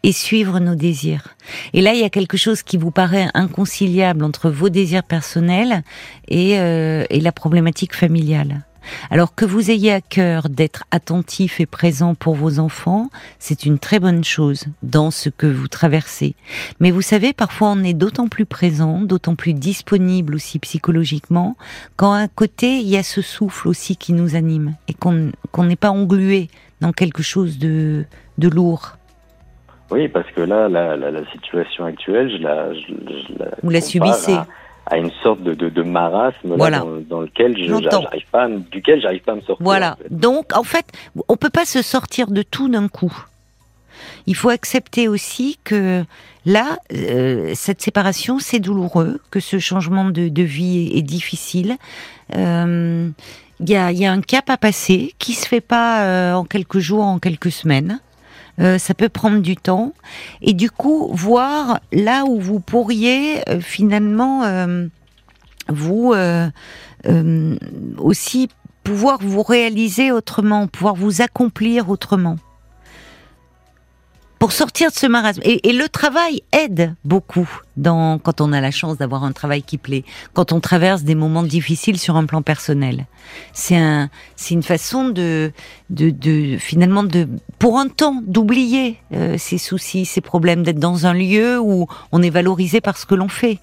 et 0.03 0.11
suivre 0.11 0.59
nos 0.59 0.75
désirs. 0.75 1.35
Et 1.73 1.81
là, 1.81 1.93
il 1.93 1.99
y 1.99 2.03
a 2.03 2.09
quelque 2.09 2.37
chose 2.37 2.63
qui 2.63 2.77
vous 2.77 2.91
paraît 2.91 3.27
inconciliable 3.33 4.23
entre 4.23 4.49
vos 4.49 4.69
désirs 4.69 5.03
personnels 5.03 5.83
et, 6.27 6.59
euh, 6.59 7.05
et 7.09 7.19
la 7.19 7.31
problématique 7.31 7.95
familiale. 7.95 8.63
Alors 9.09 9.35
que 9.35 9.45
vous 9.45 9.71
ayez 9.71 9.91
à 9.91 10.01
cœur 10.01 10.49
d'être 10.49 10.83
attentif 10.91 11.59
et 11.59 11.65
présent 11.65 12.15
pour 12.15 12.35
vos 12.35 12.59
enfants, 12.59 13.09
c'est 13.39 13.65
une 13.65 13.79
très 13.79 13.99
bonne 13.99 14.23
chose 14.23 14.65
dans 14.83 15.11
ce 15.11 15.29
que 15.29 15.47
vous 15.47 15.67
traversez. 15.67 16.35
Mais 16.79 16.91
vous 16.91 17.01
savez, 17.01 17.33
parfois 17.33 17.69
on 17.69 17.83
est 17.83 17.93
d'autant 17.93 18.27
plus 18.27 18.45
présent, 18.45 19.01
d'autant 19.01 19.35
plus 19.35 19.53
disponible 19.53 20.35
aussi 20.35 20.59
psychologiquement, 20.59 21.55
quand 21.95 22.13
à 22.13 22.27
côté 22.27 22.77
il 22.77 22.87
y 22.87 22.97
a 22.97 23.03
ce 23.03 23.21
souffle 23.21 23.67
aussi 23.67 23.97
qui 23.97 24.13
nous 24.13 24.35
anime 24.35 24.75
et 24.87 24.93
qu'on 24.93 25.63
n'est 25.63 25.75
pas 25.75 25.91
englué 25.91 26.49
dans 26.81 26.91
quelque 26.91 27.23
chose 27.23 27.57
de, 27.57 28.05
de 28.37 28.47
lourd. 28.47 28.97
Oui, 29.91 30.07
parce 30.07 30.29
que 30.31 30.41
là, 30.41 30.67
la, 30.67 30.97
la, 30.97 31.31
situation 31.31 31.85
actuelle, 31.85 32.31
je 32.31 32.37
la, 32.41 32.73
je, 32.73 33.39
la 33.39 33.51
vous 33.61 33.69
la 33.69 33.81
subissez 33.81 34.33
à 34.33 34.47
une 34.93 35.11
sorte 35.23 35.41
de, 35.41 35.53
de, 35.53 35.69
de 35.69 35.81
marasme 35.81 36.57
dans, 36.57 37.21
lequel 37.21 37.57
je 37.57 37.65
j'arrive 37.65 38.25
pas, 38.31 38.47
duquel 38.71 39.01
j'arrive 39.01 39.21
pas 39.21 39.31
à 39.33 39.35
me 39.35 39.41
sortir. 39.41 39.63
Voilà. 39.63 39.97
Donc 40.09 40.55
en 40.55 40.63
fait, 40.63 40.85
on 41.27 41.37
peut 41.37 41.49
pas 41.49 41.65
se 41.65 41.81
sortir 41.81 42.27
de 42.29 42.43
tout 42.43 42.69
d'un 42.69 42.87
coup. 42.87 43.25
Il 44.27 44.35
faut 44.35 44.49
accepter 44.49 45.07
aussi 45.07 45.57
que 45.63 46.03
là, 46.45 46.77
euh, 46.93 47.53
cette 47.55 47.81
séparation, 47.81 48.39
c'est 48.39 48.59
douloureux, 48.59 49.19
que 49.31 49.39
ce 49.39 49.59
changement 49.59 50.05
de, 50.05 50.27
de 50.27 50.43
vie 50.43 50.91
est, 50.93 51.01
difficile. 51.01 51.77
Euh, 52.35 53.09
il 53.59 53.69
y, 53.69 53.75
a, 53.75 53.91
y, 53.91 54.05
a, 54.05 54.11
un 54.11 54.21
cap 54.21 54.49
à 54.49 54.57
passer 54.57 55.13
qui 55.17 55.33
se 55.33 55.47
fait 55.47 55.61
pas 55.61 56.03
euh, 56.03 56.33
en 56.33 56.43
quelques 56.43 56.79
jours, 56.79 57.03
en 57.03 57.19
quelques 57.19 57.51
semaines. 57.51 57.99
Euh, 58.59 58.77
ça 58.77 58.93
peut 58.93 59.09
prendre 59.09 59.41
du 59.41 59.55
temps. 59.55 59.93
Et 60.41 60.53
du 60.53 60.69
coup, 60.69 61.09
voir 61.13 61.79
là 61.91 62.25
où 62.25 62.39
vous 62.39 62.59
pourriez 62.59 63.47
euh, 63.49 63.59
finalement 63.59 64.43
euh, 64.43 64.87
vous 65.67 66.13
aussi 67.97 68.49
pouvoir 68.83 69.19
vous 69.21 69.41
réaliser 69.41 70.11
autrement, 70.11 70.67
pouvoir 70.67 70.95
vous 70.95 71.21
accomplir 71.21 71.89
autrement 71.89 72.37
pour 74.45 74.51
sortir 74.51 74.91
de 74.91 74.95
ce 74.95 75.07
marasme. 75.07 75.41
Et, 75.43 75.73
le 75.73 75.89
travail 75.89 76.43
aide 76.51 76.93
beaucoup 77.03 77.49
dans, 77.77 78.19
quand 78.19 78.41
on 78.41 78.53
a 78.53 78.61
la 78.61 78.69
chance 78.69 78.95
d'avoir 78.95 79.23
un 79.23 79.31
travail 79.31 79.63
qui 79.63 79.79
plaît, 79.79 80.03
quand 80.33 80.51
on 80.51 80.59
traverse 80.59 81.01
des 81.01 81.15
moments 81.15 81.41
difficiles 81.41 81.97
sur 81.97 82.15
un 82.15 82.27
plan 82.27 82.43
personnel. 82.43 83.07
C'est 83.53 83.75
un, 83.75 84.11
c'est 84.35 84.53
une 84.53 84.61
façon 84.61 85.09
de, 85.09 85.51
de, 85.89 86.11
de, 86.11 86.59
finalement 86.59 87.01
de, 87.01 87.27
pour 87.57 87.79
un 87.79 87.87
temps, 87.87 88.21
d'oublier 88.23 88.99
euh, 89.13 89.35
ses 89.39 89.57
soucis, 89.57 90.05
ses 90.05 90.21
problèmes, 90.21 90.61
d'être 90.61 90.77
dans 90.77 91.07
un 91.07 91.15
lieu 91.15 91.59
où 91.59 91.87
on 92.11 92.21
est 92.21 92.29
valorisé 92.29 92.81
par 92.81 92.99
ce 92.99 93.07
que 93.07 93.15
l'on 93.15 93.29
fait. 93.29 93.57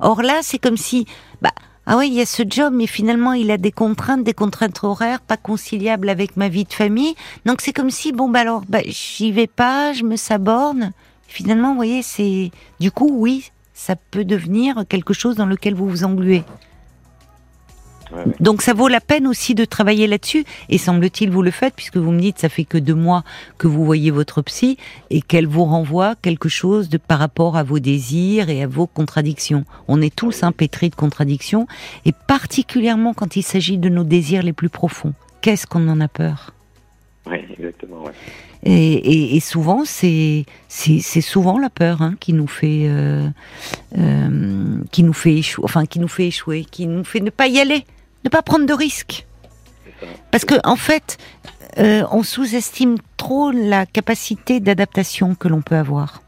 Or 0.00 0.20
là, 0.20 0.40
c'est 0.42 0.58
comme 0.58 0.76
si, 0.76 1.06
bah, 1.42 1.52
ah 1.86 1.98
oui, 1.98 2.08
il 2.08 2.14
y 2.14 2.20
a 2.22 2.26
ce 2.26 2.42
job, 2.48 2.72
mais 2.74 2.86
finalement, 2.86 3.34
il 3.34 3.50
a 3.50 3.58
des 3.58 3.72
contraintes, 3.72 4.24
des 4.24 4.32
contraintes 4.32 4.82
horaires, 4.82 5.20
pas 5.20 5.36
conciliables 5.36 6.08
avec 6.08 6.36
ma 6.36 6.48
vie 6.48 6.64
de 6.64 6.72
famille. 6.72 7.14
Donc 7.44 7.60
c'est 7.60 7.74
comme 7.74 7.90
si, 7.90 8.12
bon, 8.12 8.30
bah 8.30 8.40
alors, 8.40 8.62
bah, 8.68 8.80
j'y 8.86 9.32
vais 9.32 9.46
pas, 9.46 9.92
je 9.92 10.04
me 10.04 10.16
saborne. 10.16 10.92
Finalement, 11.28 11.70
vous 11.70 11.76
voyez, 11.76 12.02
c'est, 12.02 12.50
du 12.80 12.90
coup, 12.90 13.10
oui, 13.12 13.50
ça 13.74 13.96
peut 13.96 14.24
devenir 14.24 14.84
quelque 14.88 15.12
chose 15.12 15.36
dans 15.36 15.46
lequel 15.46 15.74
vous 15.74 15.88
vous 15.88 16.04
engluez. 16.04 16.42
Donc 18.40 18.62
ça 18.62 18.72
vaut 18.72 18.88
la 18.88 19.00
peine 19.00 19.26
aussi 19.26 19.54
de 19.54 19.64
travailler 19.64 20.06
là-dessus, 20.06 20.44
et 20.68 20.78
semble-t-il 20.78 21.30
vous 21.30 21.42
le 21.42 21.50
faites, 21.50 21.74
puisque 21.74 21.96
vous 21.96 22.10
me 22.10 22.20
dites 22.20 22.38
ça 22.38 22.48
fait 22.48 22.64
que 22.64 22.78
deux 22.78 22.94
mois 22.94 23.24
que 23.58 23.66
vous 23.66 23.84
voyez 23.84 24.10
votre 24.10 24.42
psy, 24.42 24.76
et 25.10 25.20
qu'elle 25.20 25.46
vous 25.46 25.64
renvoie 25.64 26.14
quelque 26.22 26.48
chose 26.48 26.88
de 26.88 26.98
par 26.98 27.18
rapport 27.18 27.56
à 27.56 27.62
vos 27.62 27.78
désirs 27.78 28.48
et 28.50 28.62
à 28.62 28.66
vos 28.66 28.86
contradictions. 28.86 29.64
On 29.88 30.00
est 30.00 30.14
tous 30.14 30.42
un 30.42 30.52
pétri 30.52 30.90
de 30.90 30.94
contradictions, 30.94 31.66
et 32.04 32.12
particulièrement 32.12 33.14
quand 33.14 33.36
il 33.36 33.42
s'agit 33.42 33.78
de 33.78 33.88
nos 33.88 34.04
désirs 34.04 34.42
les 34.42 34.52
plus 34.52 34.68
profonds. 34.68 35.14
Qu'est-ce 35.40 35.66
qu'on 35.66 35.88
en 35.88 36.00
a 36.00 36.08
peur? 36.08 36.54
Oui, 37.26 37.38
exactement. 37.58 38.04
Et, 38.66 39.40
souvent, 39.40 39.84
c'est 39.84 40.46
c'est 40.68 41.20
souvent 41.20 41.58
la 41.58 41.68
peur 41.68 42.00
hein, 42.00 42.14
qui 42.18 42.32
nous 42.32 42.46
fait 42.46 42.84
euh, 42.86 43.28
euh, 43.98 44.78
qui 44.90 45.02
nous 45.02 45.12
fait 45.12 45.34
échouer, 45.34 45.64
enfin 45.64 45.84
qui 45.84 46.00
nous 46.00 46.08
fait 46.08 46.28
échouer, 46.28 46.64
qui 46.64 46.86
nous 46.86 47.04
fait 47.04 47.20
ne 47.20 47.30
pas 47.30 47.46
y 47.46 47.60
aller 47.60 47.84
ne 48.24 48.30
pas 48.30 48.42
prendre 48.42 48.66
de 48.66 48.72
risques. 48.72 49.26
Parce 50.30 50.44
que 50.44 50.54
en 50.64 50.76
fait, 50.76 51.18
euh, 51.78 52.04
on 52.10 52.22
sous-estime 52.22 52.96
trop 53.16 53.50
la 53.50 53.86
capacité 53.86 54.60
d'adaptation 54.60 55.34
que 55.34 55.48
l'on 55.48 55.62
peut 55.62 55.76
avoir. 55.76 56.22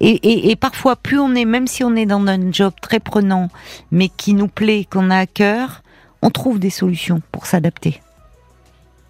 Et, 0.00 0.56
parfois, 0.56 0.96
plus 0.96 1.18
on 1.18 1.34
est, 1.34 1.44
même 1.44 1.66
si 1.66 1.84
on 1.84 1.94
est 1.96 2.06
dans 2.06 2.24
un 2.26 2.50
job 2.52 2.72
très 2.80 3.00
prenant, 3.00 3.48
mais 3.90 4.08
qui 4.08 4.32
nous 4.32 4.48
plaît, 4.48 4.86
qu'on 4.90 5.10
a 5.10 5.18
à 5.18 5.26
cœur, 5.26 5.82
on 6.22 6.30
trouve 6.30 6.58
des 6.58 6.70
solutions 6.70 7.20
pour 7.30 7.46
s'adapter. 7.46 8.00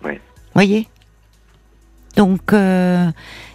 Oui. 0.04 0.18
Voyez? 0.54 0.88
Donc 2.16 2.52
euh, 2.52 3.10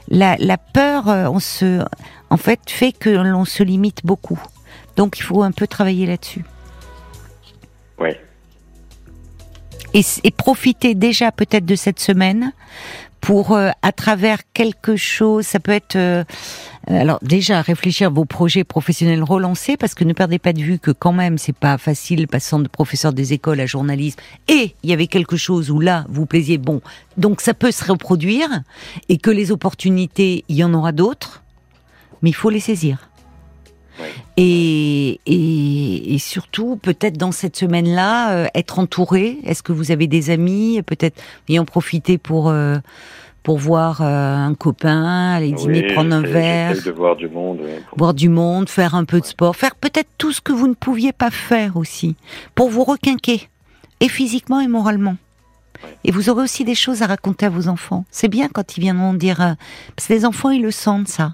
la, 0.08 0.38
la, 0.38 0.58
peur, 0.58 1.10
euh, 1.10 1.28
on 1.28 1.40
se, 1.40 1.84
en 2.30 2.38
fait, 2.38 2.60
fait 2.68 2.92
que 2.92 3.10
l'on 3.10 3.46
se 3.46 3.64
limite 3.64 4.06
beaucoup. 4.06 4.40
Donc 4.96 5.18
il 5.18 5.24
faut 5.24 5.44
un 5.44 5.52
peu 5.52 5.68
travailler 5.68 6.06
là-dessus. 6.06 6.46
Et, 9.94 10.06
et 10.24 10.32
profiter 10.32 10.96
déjà 10.96 11.32
peut-être 11.32 11.66
de 11.66 11.76
cette 11.76 12.00
semaine 12.00 12.54
pour, 13.22 13.52
euh, 13.52 13.70
à 13.84 13.92
travers 13.92 14.40
quelque 14.52 14.96
chose, 14.96 15.46
ça 15.46 15.60
peut 15.60 15.72
être, 15.72 15.96
euh, 15.96 16.24
alors 16.88 17.20
déjà 17.22 17.62
réfléchir 17.62 18.08
à 18.08 18.10
vos 18.10 18.26
projets 18.26 18.64
professionnels 18.64 19.24
relancés, 19.24 19.78
parce 19.78 19.94
que 19.94 20.04
ne 20.04 20.14
perdez 20.14 20.40
pas 20.40 20.54
de 20.54 20.62
vue 20.62 20.80
que 20.80 20.90
quand 20.90 21.14
même 21.14 21.38
c'est 21.38 21.56
pas 21.56 21.78
facile 21.78 22.28
passant 22.28 22.60
de 22.60 22.68
professeur 22.68 23.14
des 23.14 23.34
écoles 23.34 23.60
à 23.60 23.68
journaliste. 23.68 24.20
Et 24.48 24.76
il 24.82 24.90
y 24.90 24.94
avait 24.94 25.08
quelque 25.08 25.38
chose 25.38 25.70
où 25.70 25.80
là 25.80 26.06
vous 26.10 26.26
plaisiez, 26.26 26.58
bon, 26.58 26.82
donc 27.18 27.42
ça 27.42 27.54
peut 27.54 27.72
se 27.72 27.86
reproduire 27.86 28.50
et 29.08 29.18
que 29.18 29.30
les 29.30 29.52
opportunités, 29.52 30.44
il 30.50 30.56
y 30.56 30.64
en 30.64 30.74
aura 30.74 30.92
d'autres, 30.92 31.44
mais 32.24 32.32
il 32.32 32.36
faut 32.36 32.50
les 32.50 32.60
saisir. 32.60 33.11
Et, 34.38 35.20
et, 35.26 36.18
surtout, 36.20 36.76
peut-être 36.76 37.18
dans 37.18 37.32
cette 37.32 37.56
semaine-là, 37.56 38.34
euh, 38.34 38.48
être 38.56 38.80
entouré. 38.80 39.38
Est-ce 39.44 39.64
que 39.64 39.72
vous 39.72 39.92
avez 39.92 40.08
des 40.08 40.30
amis? 40.30 40.82
Peut-être 40.84 41.22
y 41.50 41.60
en 41.60 41.66
profiter 41.66 42.18
pour 42.18 42.50
euh, 42.50 42.78
pour 43.44 43.58
voir 43.58 44.02
euh, 44.02 44.36
un 44.36 44.54
copain, 44.54 45.34
aller 45.34 45.52
dîner, 45.52 45.94
prendre 45.94 46.14
un 46.14 46.22
verre, 46.22 46.76
de 46.84 46.92
voir 46.92 47.16
du 47.16 47.28
monde, 47.28 47.60
voir 47.96 48.14
du 48.14 48.30
monde, 48.30 48.70
faire 48.70 48.94
un 48.96 49.04
peu 49.04 49.20
de 49.20 49.26
sport, 49.26 49.56
faire 49.56 49.76
peut-être 49.76 50.10
tout 50.18 50.32
ce 50.32 50.42
que 50.42 50.52
vous 50.52 50.68
ne 50.68 50.76
pouviez 50.76 51.12
pas 51.12 51.32
faire 51.32 51.76
aussi, 51.78 52.16
pour 52.54 52.70
vous 52.70 52.84
requinquer, 52.84 53.50
et 54.00 54.10
physiquement 54.10 54.60
et 54.60 54.68
moralement. 54.68 55.16
Et 56.04 56.12
vous 56.12 56.30
aurez 56.30 56.44
aussi 56.44 56.64
des 56.64 56.76
choses 56.76 57.02
à 57.02 57.08
raconter 57.08 57.48
à 57.48 57.50
vos 57.50 57.68
enfants. 57.68 58.06
C'est 58.12 58.28
bien 58.28 58.48
quand 58.48 58.78
ils 58.78 58.82
viendront 58.82 59.16
dire, 59.16 59.56
parce 59.96 60.08
que 60.08 60.14
les 60.14 60.26
enfants 60.26 60.52
ils 60.52 60.62
le 60.62 60.70
sentent 60.70 61.08
ça, 61.08 61.34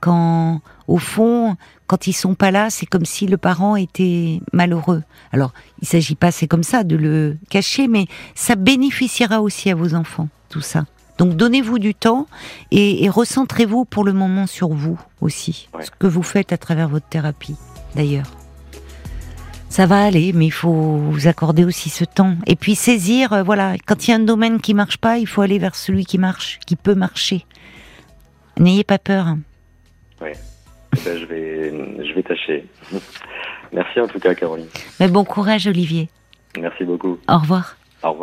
quand 0.00 0.60
au 0.92 0.98
fond, 0.98 1.56
quand 1.86 2.06
ils 2.06 2.12
sont 2.12 2.34
pas 2.34 2.50
là, 2.50 2.68
c'est 2.68 2.84
comme 2.84 3.06
si 3.06 3.26
le 3.26 3.38
parent 3.38 3.76
était 3.76 4.42
malheureux. 4.52 5.02
Alors, 5.32 5.54
il 5.80 5.88
s'agit 5.88 6.16
pas, 6.16 6.30
c'est 6.30 6.46
comme 6.46 6.62
ça, 6.62 6.84
de 6.84 6.96
le 6.96 7.38
cacher, 7.48 7.88
mais 7.88 8.04
ça 8.34 8.56
bénéficiera 8.56 9.40
aussi 9.40 9.70
à 9.70 9.74
vos 9.74 9.94
enfants, 9.94 10.28
tout 10.50 10.60
ça. 10.60 10.84
Donc 11.16 11.34
donnez-vous 11.34 11.78
du 11.78 11.94
temps 11.94 12.26
et, 12.72 13.08
recentrez-vous 13.08 13.86
pour 13.86 14.04
le 14.04 14.12
moment 14.12 14.46
sur 14.46 14.68
vous 14.68 15.00
aussi, 15.22 15.70
ce 15.80 15.90
que 15.98 16.06
vous 16.06 16.22
faites 16.22 16.52
à 16.52 16.58
travers 16.58 16.90
votre 16.90 17.08
thérapie, 17.08 17.56
d'ailleurs. 17.94 18.30
Ça 19.70 19.86
va 19.86 20.04
aller, 20.04 20.34
mais 20.34 20.46
il 20.46 20.52
faut 20.52 20.98
vous 20.98 21.26
accorder 21.26 21.64
aussi 21.64 21.88
ce 21.88 22.04
temps. 22.04 22.36
Et 22.46 22.56
puis 22.56 22.74
saisir, 22.74 23.32
euh, 23.32 23.42
voilà, 23.42 23.76
quand 23.86 24.06
il 24.06 24.10
y 24.10 24.12
a 24.12 24.16
un 24.16 24.20
domaine 24.20 24.60
qui 24.60 24.74
marche 24.74 24.98
pas, 24.98 25.16
il 25.16 25.26
faut 25.26 25.40
aller 25.40 25.58
vers 25.58 25.74
celui 25.74 26.04
qui 26.04 26.18
marche, 26.18 26.58
qui 26.66 26.76
peut 26.76 26.94
marcher. 26.94 27.46
N'ayez 28.58 28.84
pas 28.84 28.98
peur. 28.98 29.36
ben, 31.04 31.18
je, 31.18 31.24
vais, 31.26 32.04
je 32.04 32.14
vais 32.14 32.22
tâcher. 32.22 32.66
Merci 33.72 34.00
en 34.00 34.06
tout 34.06 34.18
cas, 34.18 34.34
Caroline. 34.34 34.68
Mais 35.00 35.08
bon 35.08 35.24
courage, 35.24 35.66
Olivier. 35.66 36.08
Merci 36.58 36.84
beaucoup. 36.84 37.18
Au 37.28 37.38
revoir. 37.38 37.76